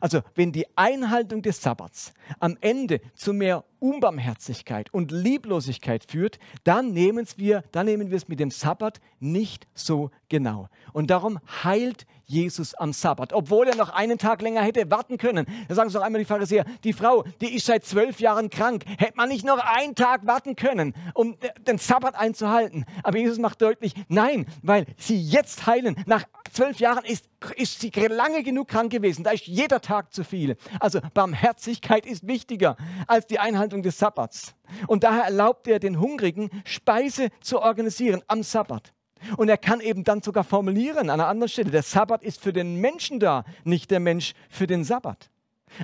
Also 0.00 0.20
wenn 0.34 0.52
die 0.52 0.66
Einhaltung 0.76 1.42
des 1.42 1.60
Sabbats 1.62 2.12
am 2.38 2.56
Ende 2.60 3.00
zu 3.14 3.32
mehr 3.32 3.64
Unbarmherzigkeit 3.78 4.92
und 4.92 5.10
Lieblosigkeit 5.10 6.04
führt, 6.08 6.38
dann 6.64 6.92
nehmen 6.92 7.26
wir, 7.36 7.62
dann 7.72 7.86
nehmen 7.86 8.10
wir 8.10 8.16
es 8.16 8.28
mit 8.28 8.40
dem 8.40 8.50
Sabbat 8.50 9.00
nicht 9.20 9.66
so 9.74 10.10
genau. 10.28 10.68
Und 10.92 11.10
darum 11.10 11.38
heilt 11.64 12.06
Jesus 12.26 12.74
am 12.74 12.92
Sabbat, 12.92 13.32
obwohl 13.32 13.68
er 13.68 13.76
noch 13.76 13.90
einen 13.90 14.18
Tag 14.18 14.42
länger 14.42 14.62
hätte 14.62 14.90
warten 14.90 15.16
können. 15.16 15.46
Da 15.68 15.74
sagen 15.74 15.90
sie 15.90 15.96
noch 15.96 16.04
einmal 16.04 16.20
die 16.20 16.24
Pharisäer, 16.24 16.64
die 16.82 16.92
Frau, 16.92 17.24
die 17.40 17.54
ist 17.54 17.66
seit 17.66 17.84
zwölf 17.84 18.20
Jahren 18.20 18.50
krank, 18.50 18.84
hätte 18.98 19.16
man 19.16 19.28
nicht 19.28 19.44
noch 19.44 19.58
einen 19.58 19.94
Tag 19.94 20.26
warten 20.26 20.56
können, 20.56 20.94
um 21.14 21.36
den 21.66 21.78
Sabbat 21.78 22.16
einzuhalten. 22.16 22.84
Aber 23.04 23.18
Jesus 23.18 23.38
macht 23.38 23.62
deutlich, 23.62 23.94
nein, 24.08 24.46
weil 24.62 24.86
sie 24.96 25.20
jetzt 25.20 25.66
heilen. 25.66 25.96
Nach 26.06 26.24
zwölf 26.52 26.80
Jahren 26.80 27.04
ist, 27.04 27.28
ist 27.56 27.80
sie 27.80 27.90
lange 27.90 28.42
genug 28.42 28.68
krank 28.68 28.90
gewesen. 28.90 29.22
Da 29.22 29.30
ist 29.30 29.46
jeder 29.46 29.80
Tag 29.80 30.12
zu 30.12 30.24
viel. 30.24 30.56
Also 30.80 31.00
Barmherzigkeit 31.14 32.06
ist 32.06 32.26
wichtiger 32.26 32.76
als 33.06 33.26
die 33.26 33.38
Einhaltung 33.38 33.65
des 33.68 33.98
Sabbats. 33.98 34.54
Und 34.86 35.04
daher 35.04 35.24
erlaubt 35.24 35.68
er 35.68 35.78
den 35.78 36.00
Hungrigen, 36.00 36.50
Speise 36.64 37.28
zu 37.40 37.60
organisieren 37.60 38.22
am 38.28 38.42
Sabbat. 38.42 38.92
Und 39.36 39.48
er 39.48 39.58
kann 39.58 39.80
eben 39.80 40.04
dann 40.04 40.22
sogar 40.22 40.44
formulieren 40.44 41.10
an 41.10 41.20
einer 41.20 41.28
anderen 41.28 41.48
Stelle, 41.48 41.70
der 41.70 41.82
Sabbat 41.82 42.22
ist 42.22 42.40
für 42.40 42.52
den 42.52 42.80
Menschen 42.80 43.18
da, 43.18 43.44
nicht 43.64 43.90
der 43.90 44.00
Mensch 44.00 44.34
für 44.48 44.66
den 44.66 44.84
Sabbat. 44.84 45.30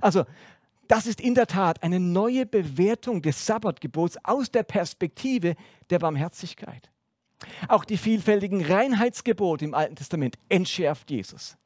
Also 0.00 0.24
das 0.86 1.06
ist 1.06 1.20
in 1.20 1.34
der 1.34 1.46
Tat 1.46 1.82
eine 1.82 1.98
neue 1.98 2.44
Bewertung 2.44 3.22
des 3.22 3.46
Sabbatgebots 3.46 4.18
aus 4.24 4.50
der 4.50 4.62
Perspektive 4.62 5.54
der 5.88 5.98
Barmherzigkeit. 5.98 6.91
Auch 7.68 7.84
die 7.84 7.96
vielfältigen 7.96 8.64
Reinheitsgebote 8.64 9.64
im 9.64 9.74
Alten 9.74 9.96
Testament 9.96 10.36
entschärft 10.48 11.10
Jesus, 11.10 11.56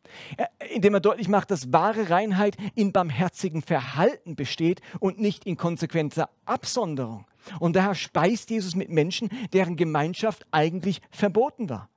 indem 0.75 0.95
er 0.95 1.01
deutlich 1.01 1.29
macht, 1.29 1.51
dass 1.51 1.73
wahre 1.73 2.11
Reinheit 2.11 2.57
in 2.75 2.93
barmherzigem 2.93 3.63
Verhalten 3.63 4.37
besteht 4.37 4.81
und 5.01 5.21
nicht 5.21 5.47
in 5.47 5.57
konsequenter 5.57 6.31
Absonderung. 6.45 7.27
Und 7.61 7.77
daher 7.77 7.95
speist 7.95 8.51
Jesus 8.51 8.75
mit 8.75 8.89
Menschen, 8.89 9.29
deren 9.53 9.77
Gemeinschaft 9.77 10.47
eigentlich 10.51 11.01
verboten 11.11 11.69
war. 11.69 11.89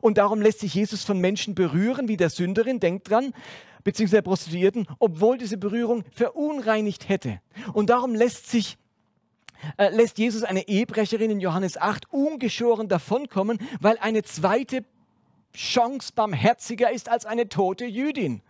Und 0.00 0.18
darum 0.18 0.42
lässt 0.42 0.60
sich 0.60 0.74
Jesus 0.74 1.04
von 1.04 1.18
Menschen 1.18 1.54
berühren, 1.54 2.08
wie 2.08 2.16
der 2.16 2.30
Sünderin, 2.30 2.80
denkt 2.80 3.10
dran, 3.10 3.32
beziehungsweise 3.84 4.16
der 4.16 4.22
Prostituierten, 4.22 4.86
obwohl 4.98 5.38
diese 5.38 5.56
Berührung 5.56 6.04
verunreinigt 6.10 7.08
hätte. 7.08 7.40
Und 7.72 7.90
darum 7.90 8.14
lässt 8.14 8.50
sich 8.50 8.76
äh, 9.76 9.88
lässt 9.90 10.18
Jesus 10.18 10.42
eine 10.42 10.68
Ehebrecherin 10.68 11.30
in 11.30 11.40
Johannes 11.40 11.76
8 11.76 12.12
ungeschoren 12.12 12.88
davonkommen, 12.88 13.58
weil 13.80 13.98
eine 13.98 14.22
zweite 14.22 14.84
Chance 15.54 16.12
barmherziger 16.14 16.90
ist 16.90 17.08
als 17.08 17.26
eine 17.26 17.48
tote 17.48 17.84
Jüdin. 17.84 18.42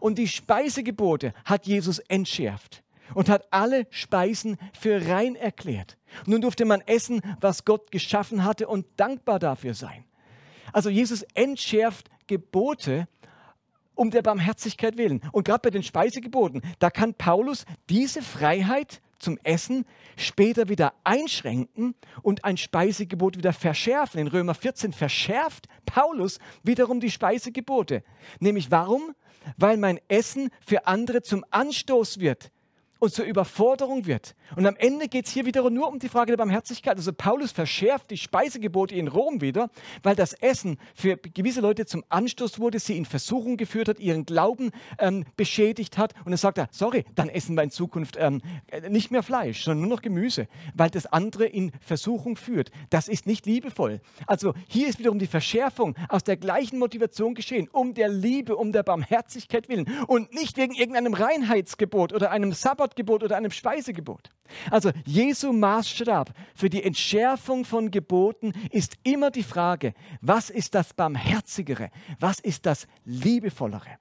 Und 0.00 0.18
die 0.18 0.28
Speisegebote 0.28 1.32
hat 1.44 1.66
Jesus 1.66 1.98
entschärft 2.00 2.82
und 3.14 3.28
hat 3.28 3.48
alle 3.50 3.86
Speisen 3.90 4.58
für 4.78 5.08
rein 5.08 5.36
erklärt. 5.36 5.96
Nun 6.26 6.40
durfte 6.40 6.64
man 6.64 6.80
essen, 6.82 7.22
was 7.40 7.64
Gott 7.64 7.90
geschaffen 7.90 8.44
hatte 8.44 8.68
und 8.68 8.86
dankbar 8.96 9.38
dafür 9.38 9.74
sein. 9.74 10.04
Also 10.72 10.90
Jesus 10.90 11.22
entschärft 11.34 12.10
Gebote 12.26 13.08
um 13.94 14.10
der 14.10 14.22
Barmherzigkeit 14.22 14.96
willen. 14.96 15.20
Und 15.32 15.44
gerade 15.44 15.60
bei 15.62 15.70
den 15.70 15.82
Speisegeboten, 15.82 16.62
da 16.78 16.90
kann 16.90 17.14
Paulus 17.14 17.64
diese 17.88 18.22
Freiheit 18.22 19.02
zum 19.20 19.38
Essen 19.42 19.84
später 20.16 20.68
wieder 20.68 20.94
einschränken 21.04 21.94
und 22.22 22.44
ein 22.44 22.56
Speisegebot 22.56 23.36
wieder 23.36 23.52
verschärfen. 23.52 24.20
In 24.20 24.26
Römer 24.26 24.54
14 24.54 24.92
verschärft 24.92 25.68
Paulus 25.86 26.38
wiederum 26.62 27.00
die 27.00 27.10
Speisegebote. 27.10 28.02
Nämlich 28.40 28.70
warum? 28.70 29.14
Weil 29.56 29.76
mein 29.76 30.00
Essen 30.08 30.50
für 30.66 30.86
andere 30.86 31.22
zum 31.22 31.44
Anstoß 31.50 32.20
wird 32.20 32.50
und 33.00 33.12
zur 33.12 33.24
Überforderung 33.24 34.06
wird. 34.06 34.36
Und 34.54 34.66
am 34.66 34.76
Ende 34.76 35.08
geht 35.08 35.26
es 35.26 35.32
hier 35.32 35.46
wiederum 35.46 35.74
nur 35.74 35.88
um 35.88 35.98
die 35.98 36.08
Frage 36.08 36.32
der 36.32 36.36
Barmherzigkeit. 36.36 36.96
Also 36.96 37.12
Paulus 37.12 37.50
verschärft 37.50 38.10
die 38.10 38.16
Speisegebote 38.16 38.94
in 38.94 39.08
Rom 39.08 39.40
wieder, 39.40 39.70
weil 40.02 40.14
das 40.14 40.34
Essen 40.34 40.78
für 40.94 41.16
gewisse 41.16 41.60
Leute 41.60 41.86
zum 41.86 42.04
Anstoß 42.08 42.60
wurde, 42.60 42.78
sie 42.78 42.96
in 42.96 43.06
Versuchung 43.06 43.56
geführt 43.56 43.88
hat, 43.88 43.98
ihren 43.98 44.26
Glauben 44.26 44.70
ähm, 44.98 45.24
beschädigt 45.36 45.98
hat. 45.98 46.14
Und 46.24 46.30
dann 46.30 46.36
sagt 46.36 46.58
er, 46.58 46.68
sorry, 46.70 47.04
dann 47.14 47.28
essen 47.28 47.56
wir 47.56 47.62
in 47.62 47.70
Zukunft 47.70 48.16
ähm, 48.18 48.42
nicht 48.88 49.10
mehr 49.10 49.22
Fleisch, 49.22 49.64
sondern 49.64 49.88
nur 49.88 49.96
noch 49.96 50.02
Gemüse, 50.02 50.46
weil 50.74 50.90
das 50.90 51.06
andere 51.06 51.46
in 51.46 51.72
Versuchung 51.80 52.36
führt. 52.36 52.70
Das 52.90 53.08
ist 53.08 53.26
nicht 53.26 53.46
liebevoll. 53.46 54.00
Also 54.26 54.52
hier 54.68 54.88
ist 54.88 54.98
wiederum 54.98 55.18
die 55.18 55.26
Verschärfung 55.26 55.96
aus 56.10 56.22
der 56.22 56.36
gleichen 56.36 56.78
Motivation 56.78 57.34
geschehen, 57.34 57.68
um 57.72 57.94
der 57.94 58.08
Liebe, 58.08 58.56
um 58.56 58.72
der 58.72 58.82
Barmherzigkeit 58.82 59.70
willen 59.70 59.86
und 60.06 60.34
nicht 60.34 60.58
wegen 60.58 60.74
irgendeinem 60.74 61.14
Reinheitsgebot 61.14 62.12
oder 62.12 62.30
einem 62.30 62.52
Sabbatgebot 62.90 63.22
oder 63.22 63.36
einem 63.36 63.50
Speisegebot. 63.50 64.30
Also 64.70 64.90
Jesu 65.06 65.52
Maßstab 65.52 66.32
für 66.54 66.68
die 66.68 66.82
Entschärfung 66.82 67.64
von 67.64 67.90
Geboten 67.90 68.52
ist 68.70 68.96
immer 69.04 69.30
die 69.30 69.42
Frage, 69.42 69.94
was 70.20 70.50
ist 70.50 70.74
das 70.74 70.92
Barmherzigere, 70.92 71.90
was 72.18 72.40
ist 72.40 72.66
das 72.66 72.86
Liebevollere. 73.04 73.98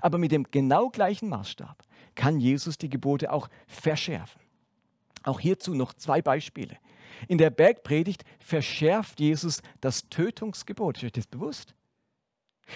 Aber 0.00 0.18
mit 0.18 0.32
dem 0.32 0.44
genau 0.50 0.88
gleichen 0.88 1.28
Maßstab 1.28 1.82
kann 2.14 2.40
Jesus 2.40 2.78
die 2.78 2.88
Gebote 2.88 3.32
auch 3.32 3.48
verschärfen. 3.66 4.40
Auch 5.22 5.40
hierzu 5.40 5.74
noch 5.74 5.94
zwei 5.94 6.22
Beispiele. 6.22 6.76
In 7.28 7.38
der 7.38 7.50
Bergpredigt 7.50 8.24
verschärft 8.38 9.20
Jesus 9.20 9.60
das 9.80 10.08
Tötungsgebot. 10.08 10.96
Ist 10.96 11.04
euch 11.04 11.12
das 11.12 11.26
bewusst? 11.26 11.74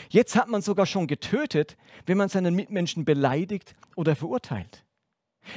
Jetzt 0.09 0.37
hat 0.37 0.49
man 0.49 0.63
sogar 0.63 0.87
schon 0.87 1.07
getötet, 1.07 1.77
wenn 2.07 2.19
man 2.19 2.29
seinen 2.29 2.55
Mitmenschen 2.55 3.05
beleidigt 3.05 3.75
oder 3.97 4.17
verurteilt. 4.17 4.85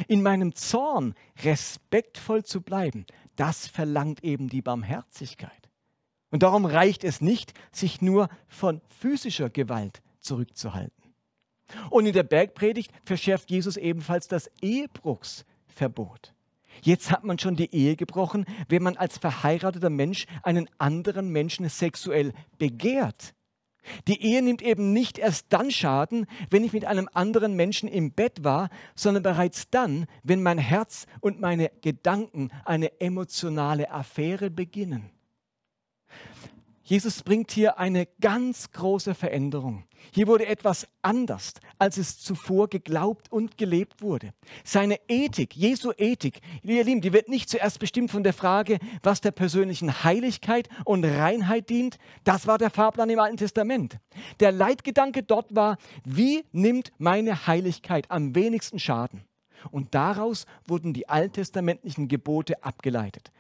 In 0.08 0.22
meinem 0.22 0.54
Zorn 0.54 1.16
respektvoll 1.44 2.44
zu 2.44 2.62
bleiben, 2.62 3.06
das 3.36 3.68
verlangt 3.68 4.24
eben 4.24 4.50
die 4.50 4.62
Barmherzigkeit. 4.62 5.70
Und 6.30 6.44
darum 6.44 6.66
reicht 6.66 7.04
es 7.04 7.22
nicht, 7.22 7.54
sich 7.72 8.02
nur 8.02 8.30
von 8.48 8.82
physischer 9.00 9.50
Gewalt 9.50 10.02
zurückzuhalten. 10.20 11.14
Und 11.90 12.06
in 12.06 12.14
der 12.14 12.24
Bergpredigt 12.24 12.92
verschärft 13.04 13.50
Jesus 13.50 13.78
ebenfalls 13.78 14.28
das 14.28 14.50
Ehebruchsverbot. 14.62 16.34
Jetzt 16.82 17.12
hat 17.12 17.24
man 17.24 17.40
schon 17.40 17.56
die 17.56 17.74
Ehe 17.74 17.96
gebrochen, 17.96 18.46
wenn 18.70 18.84
man 18.84 18.98
als 18.98 19.18
verheirateter 19.18 19.90
Mensch 19.90 20.28
einen 20.44 20.70
anderen 20.78 21.30
Menschen 21.30 21.68
sexuell 21.70 22.34
begehrt. 22.58 23.34
Die 24.08 24.22
Ehe 24.22 24.42
nimmt 24.42 24.62
eben 24.62 24.94
nicht 24.94 25.18
erst 25.18 25.48
dann 25.50 25.72
Schaden, 25.72 26.26
wenn 26.50 26.64
ich 26.64 26.74
mit 26.74 26.86
einem 26.86 27.10
anderen 27.14 27.56
Menschen 27.56 27.90
im 27.90 28.12
Bett 28.12 28.44
war, 28.44 28.70
sondern 28.96 29.24
bereits 29.24 29.70
dann, 29.70 30.06
wenn 30.24 30.44
mein 30.44 30.58
Herz 30.58 31.06
und 31.22 31.40
meine 31.40 31.72
Gedanken 31.82 32.50
eine 32.66 33.00
emotionale 33.00 33.92
Affäre 33.92 34.50
beginnen. 34.50 35.17
Jesus 36.90 37.22
bringt 37.22 37.52
hier 37.52 37.80
eine 37.80 38.08
ganz 38.22 38.72
große 38.72 39.14
Veränderung. 39.14 39.84
Hier 40.14 40.26
wurde 40.26 40.46
etwas 40.46 40.88
anders, 41.02 41.56
als 41.78 41.98
es 41.98 42.18
zuvor 42.18 42.70
geglaubt 42.70 43.30
und 43.30 43.58
gelebt 43.58 44.02
wurde. 44.02 44.34
Seine 44.64 44.98
Ethik, 45.10 45.54
Jesu 45.54 45.92
Ethik, 45.98 46.40
ihr 46.64 46.86
Lieben, 46.86 47.02
die 47.02 47.12
wird 47.12 47.28
nicht 47.28 47.50
zuerst 47.50 47.80
bestimmt 47.80 48.10
von 48.10 48.24
der 48.24 48.32
Frage, 48.32 48.80
was 49.04 49.20
der 49.20 49.32
persönlichen 49.32 50.06
Heiligkeit 50.06 50.70
und 50.86 51.04
Reinheit 51.04 51.70
dient. 51.70 51.98
Das 52.24 52.48
war 52.48 52.58
der 52.58 52.70
Fahrplan 52.70 53.10
im 53.10 53.20
Alten 53.20 53.36
Testament. 53.36 54.00
Der 54.40 54.54
Leitgedanke 54.54 55.24
dort 55.24 55.54
war, 55.54 55.76
wie 56.06 56.46
nimmt 56.54 56.94
meine 57.00 57.48
Heiligkeit 57.48 58.10
am 58.10 58.34
wenigsten 58.34 58.80
Schaden? 58.80 59.26
Und 59.72 59.94
daraus 59.94 60.46
wurden 60.66 60.94
die 60.94 61.10
alttestamentlichen 61.10 62.08
Gebote 62.08 62.64
abgeleitet. 62.64 63.32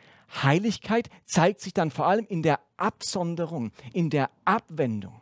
Heiligkeit 0.43 1.09
zeigt 1.25 1.61
sich 1.61 1.73
dann 1.73 1.91
vor 1.91 2.07
allem 2.07 2.25
in 2.27 2.43
der 2.43 2.59
Absonderung, 2.77 3.71
in 3.93 4.09
der 4.09 4.29
Abwendung. 4.45 5.21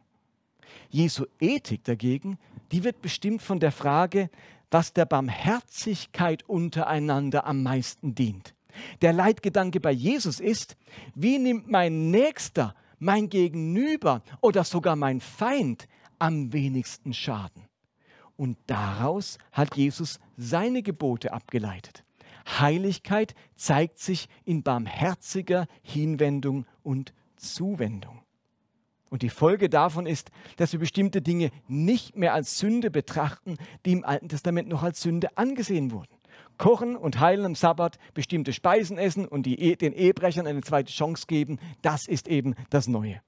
Jesu 0.89 1.25
Ethik 1.39 1.83
dagegen, 1.83 2.37
die 2.71 2.83
wird 2.83 3.01
bestimmt 3.01 3.41
von 3.41 3.59
der 3.59 3.71
Frage, 3.71 4.29
was 4.71 4.93
der 4.93 5.05
Barmherzigkeit 5.05 6.47
untereinander 6.49 7.45
am 7.45 7.63
meisten 7.63 8.15
dient. 8.15 8.55
Der 9.01 9.13
Leitgedanke 9.13 9.79
bei 9.79 9.91
Jesus 9.91 10.39
ist, 10.39 10.75
wie 11.13 11.37
nimmt 11.37 11.69
mein 11.69 12.11
Nächster, 12.11 12.75
mein 12.99 13.29
Gegenüber 13.29 14.21
oder 14.41 14.63
sogar 14.63 14.95
mein 14.95 15.21
Feind 15.21 15.87
am 16.19 16.51
wenigsten 16.51 17.13
Schaden? 17.13 17.63
Und 18.37 18.57
daraus 18.67 19.37
hat 19.51 19.75
Jesus 19.77 20.19
seine 20.35 20.81
Gebote 20.81 21.31
abgeleitet. 21.31 22.04
Heiligkeit 22.47 23.35
zeigt 23.55 23.99
sich 23.99 24.27
in 24.43 24.63
barmherziger 24.63 25.67
Hinwendung 25.81 26.65
und 26.83 27.13
Zuwendung. 27.35 28.21
Und 29.09 29.21
die 29.21 29.29
Folge 29.29 29.69
davon 29.69 30.07
ist, 30.07 30.31
dass 30.57 30.73
wir 30.73 30.79
bestimmte 30.79 31.21
Dinge 31.21 31.51
nicht 31.67 32.15
mehr 32.15 32.33
als 32.33 32.57
Sünde 32.57 32.91
betrachten, 32.91 33.57
die 33.85 33.93
im 33.93 34.03
Alten 34.03 34.29
Testament 34.29 34.67
noch 34.67 34.83
als 34.83 35.01
Sünde 35.01 35.37
angesehen 35.37 35.91
wurden. 35.91 36.15
Kochen 36.57 36.95
und 36.95 37.19
heilen 37.19 37.45
am 37.45 37.55
Sabbat, 37.55 37.97
bestimmte 38.13 38.53
Speisen 38.53 38.97
essen 38.97 39.27
und 39.27 39.45
die, 39.45 39.77
den 39.77 39.93
Ehebrechern 39.93 40.47
eine 40.47 40.61
zweite 40.61 40.91
Chance 40.91 41.25
geben, 41.27 41.59
das 41.81 42.07
ist 42.07 42.27
eben 42.27 42.55
das 42.69 42.87
Neue. 42.87 43.21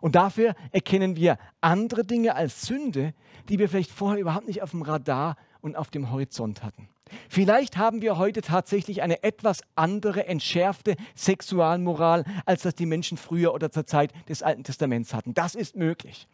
Und 0.00 0.14
dafür 0.14 0.54
erkennen 0.72 1.16
wir 1.16 1.36
andere 1.60 2.04
Dinge 2.04 2.34
als 2.34 2.62
Sünde, 2.62 3.12
die 3.48 3.58
wir 3.58 3.68
vielleicht 3.68 3.90
vorher 3.90 4.20
überhaupt 4.20 4.46
nicht 4.46 4.62
auf 4.62 4.70
dem 4.70 4.82
Radar 4.82 5.36
und 5.60 5.76
auf 5.76 5.90
dem 5.90 6.10
Horizont 6.10 6.62
hatten. 6.62 6.88
Vielleicht 7.28 7.76
haben 7.76 8.02
wir 8.02 8.18
heute 8.18 8.42
tatsächlich 8.42 9.02
eine 9.02 9.22
etwas 9.22 9.62
andere, 9.74 10.26
entschärfte 10.26 10.96
Sexualmoral, 11.14 12.24
als 12.46 12.62
das 12.62 12.74
die 12.74 12.86
Menschen 12.86 13.18
früher 13.18 13.54
oder 13.54 13.70
zur 13.70 13.86
Zeit 13.86 14.12
des 14.28 14.42
Alten 14.42 14.64
Testaments 14.64 15.14
hatten. 15.14 15.34
Das 15.34 15.54
ist 15.54 15.76
möglich. 15.76 16.26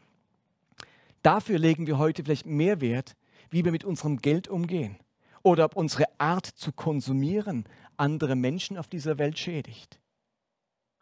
Dafür 1.23 1.59
legen 1.59 1.87
wir 1.87 1.99
heute 1.99 2.23
vielleicht 2.23 2.47
mehr 2.47 2.81
Wert, 2.81 3.17
wie 3.51 3.65
wir 3.65 3.73
mit 3.73 3.85
unserem 3.85 4.19
Geld 4.19 4.49
umgehen 4.49 4.97
oder 5.43 5.65
ob 5.65 5.77
unsere 5.77 6.07
Art 6.19 6.47
zu 6.47 6.73
konsumieren 6.73 7.67
andere 7.97 8.37
Menschen 8.37 8.77
auf 8.77 8.89
dieser 8.89 9.19
Welt 9.19 9.39
schädigt. 9.39 10.01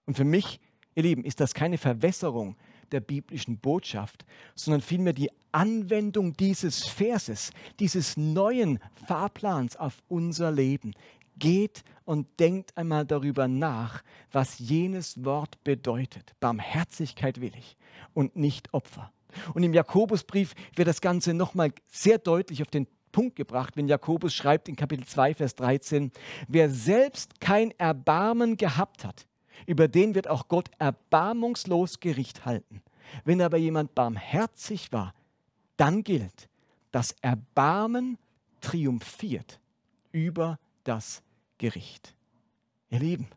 Und 0.06 0.16
für 0.16 0.24
mich, 0.24 0.60
ihr 0.94 1.02
Lieben, 1.02 1.24
ist 1.24 1.40
das 1.40 1.54
keine 1.54 1.78
Verwässerung 1.78 2.56
der 2.92 3.00
biblischen 3.00 3.58
Botschaft, 3.58 4.24
sondern 4.54 4.80
vielmehr 4.80 5.12
die 5.12 5.30
Anwendung 5.54 6.36
dieses 6.36 6.84
Verses, 6.84 7.50
dieses 7.78 8.16
neuen 8.16 8.80
Fahrplans 9.06 9.76
auf 9.76 10.02
unser 10.08 10.50
Leben. 10.50 10.94
Geht 11.38 11.82
und 12.04 12.26
denkt 12.38 12.76
einmal 12.76 13.06
darüber 13.06 13.48
nach, 13.48 14.02
was 14.30 14.58
jenes 14.58 15.24
Wort 15.24 15.62
bedeutet. 15.64 16.32
Barmherzigkeit 16.40 17.40
will 17.40 17.52
ich 17.56 17.76
und 18.12 18.36
nicht 18.36 18.72
Opfer. 18.72 19.12
Und 19.52 19.62
im 19.62 19.74
Jakobusbrief 19.74 20.54
wird 20.76 20.88
das 20.88 21.00
Ganze 21.00 21.34
nochmal 21.34 21.72
sehr 21.86 22.18
deutlich 22.18 22.62
auf 22.62 22.68
den 22.68 22.86
Punkt 23.10 23.36
gebracht, 23.36 23.76
wenn 23.76 23.88
Jakobus 23.88 24.34
schreibt 24.34 24.68
in 24.68 24.76
Kapitel 24.76 25.06
2, 25.06 25.34
Vers 25.34 25.54
13, 25.54 26.10
wer 26.48 26.68
selbst 26.68 27.40
kein 27.40 27.70
Erbarmen 27.78 28.56
gehabt 28.56 29.04
hat, 29.04 29.26
über 29.66 29.86
den 29.86 30.16
wird 30.16 30.28
auch 30.28 30.48
Gott 30.48 30.68
erbarmungslos 30.78 32.00
Gericht 32.00 32.44
halten. 32.44 32.82
Wenn 33.24 33.40
aber 33.40 33.56
jemand 33.56 33.94
barmherzig 33.94 34.92
war, 34.92 35.14
dann 35.76 36.02
gilt, 36.02 36.48
das 36.90 37.12
Erbarmen 37.20 38.18
triumphiert 38.60 39.60
über 40.12 40.58
das 40.84 41.22
Gericht. 41.58 42.14
Ihr 42.90 43.00
Lieben, 43.00 43.28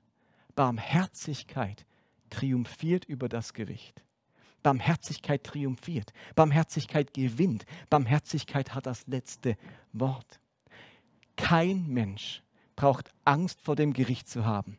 Barmherzigkeit 0.56 1.86
triumphiert 2.30 3.06
über 3.06 3.30
das 3.30 3.54
Gericht. 3.54 4.04
Barmherzigkeit 4.64 5.44
triumphiert. 5.44 6.12
Barmherzigkeit 6.36 7.14
gewinnt. 7.14 7.66
Barmherzigkeit 7.90 8.74
hat 8.74 8.86
das 8.86 9.08
letzte 9.08 9.58
Wort. 9.94 10.40
Kein 11.36 11.88
Mensch 11.88 12.44
braucht 12.76 13.12
Angst 13.24 13.62
vor 13.62 13.76
dem 13.76 13.94
Gericht 13.94 14.28
zu 14.28 14.46
haben 14.46 14.78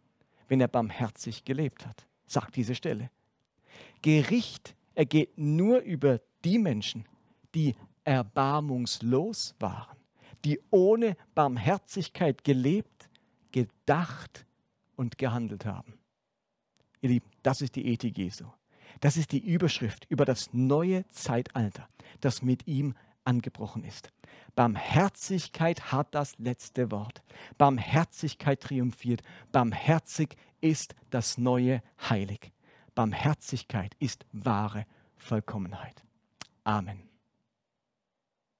wenn 0.49 0.61
er 0.61 0.69
barmherzig 0.69 1.45
gelebt 1.45 1.87
hat, 1.87 2.07
sagt 2.27 2.57
diese 2.57 2.75
Stelle. 2.75 3.11
Gericht 4.03 4.75
ergeht 4.95 5.37
nur 5.39 5.81
über 5.81 6.21
die 6.45 6.59
Menschen, 6.59 7.05
die 7.55 7.75
erbarmungslos 8.05 9.55
waren, 9.59 9.97
die 10.45 10.61
ohne 10.71 11.17
Barmherzigkeit 11.35 12.45
gelebt, 12.45 13.09
gedacht 13.53 14.47
und 14.97 15.19
gehandelt 15.19 15.67
haben. 15.67 15.99
Ihr 17.01 17.11
Lieben, 17.11 17.31
das 17.43 17.61
ist 17.61 17.77
die 17.77 17.87
Ethik 17.87 18.19
Jesu. 18.19 18.47
Das 19.01 19.17
ist 19.17 19.33
die 19.33 19.39
Überschrift 19.39 20.07
über 20.09 20.25
das 20.25 20.53
neue 20.53 21.09
Zeitalter, 21.11 21.89
das 22.21 22.43
mit 22.43 22.67
ihm 22.67 22.95
angebrochen 23.25 23.85
ist. 23.85 24.11
Barmherzigkeit 24.55 25.93
hat 25.93 26.15
das 26.15 26.39
letzte 26.39 26.91
Wort. 26.91 27.23
Barmherzigkeit 27.59 28.61
triumphiert. 28.61 29.23
Barmherzig 29.53 30.37
ist 30.61 30.97
das 31.11 31.39
neue 31.39 31.83
Heilig. 32.09 32.53
Barmherzigkeit 32.95 33.95
ist 34.01 34.27
wahre 34.33 34.87
Vollkommenheit. 35.17 36.03
Amen. 36.65 37.08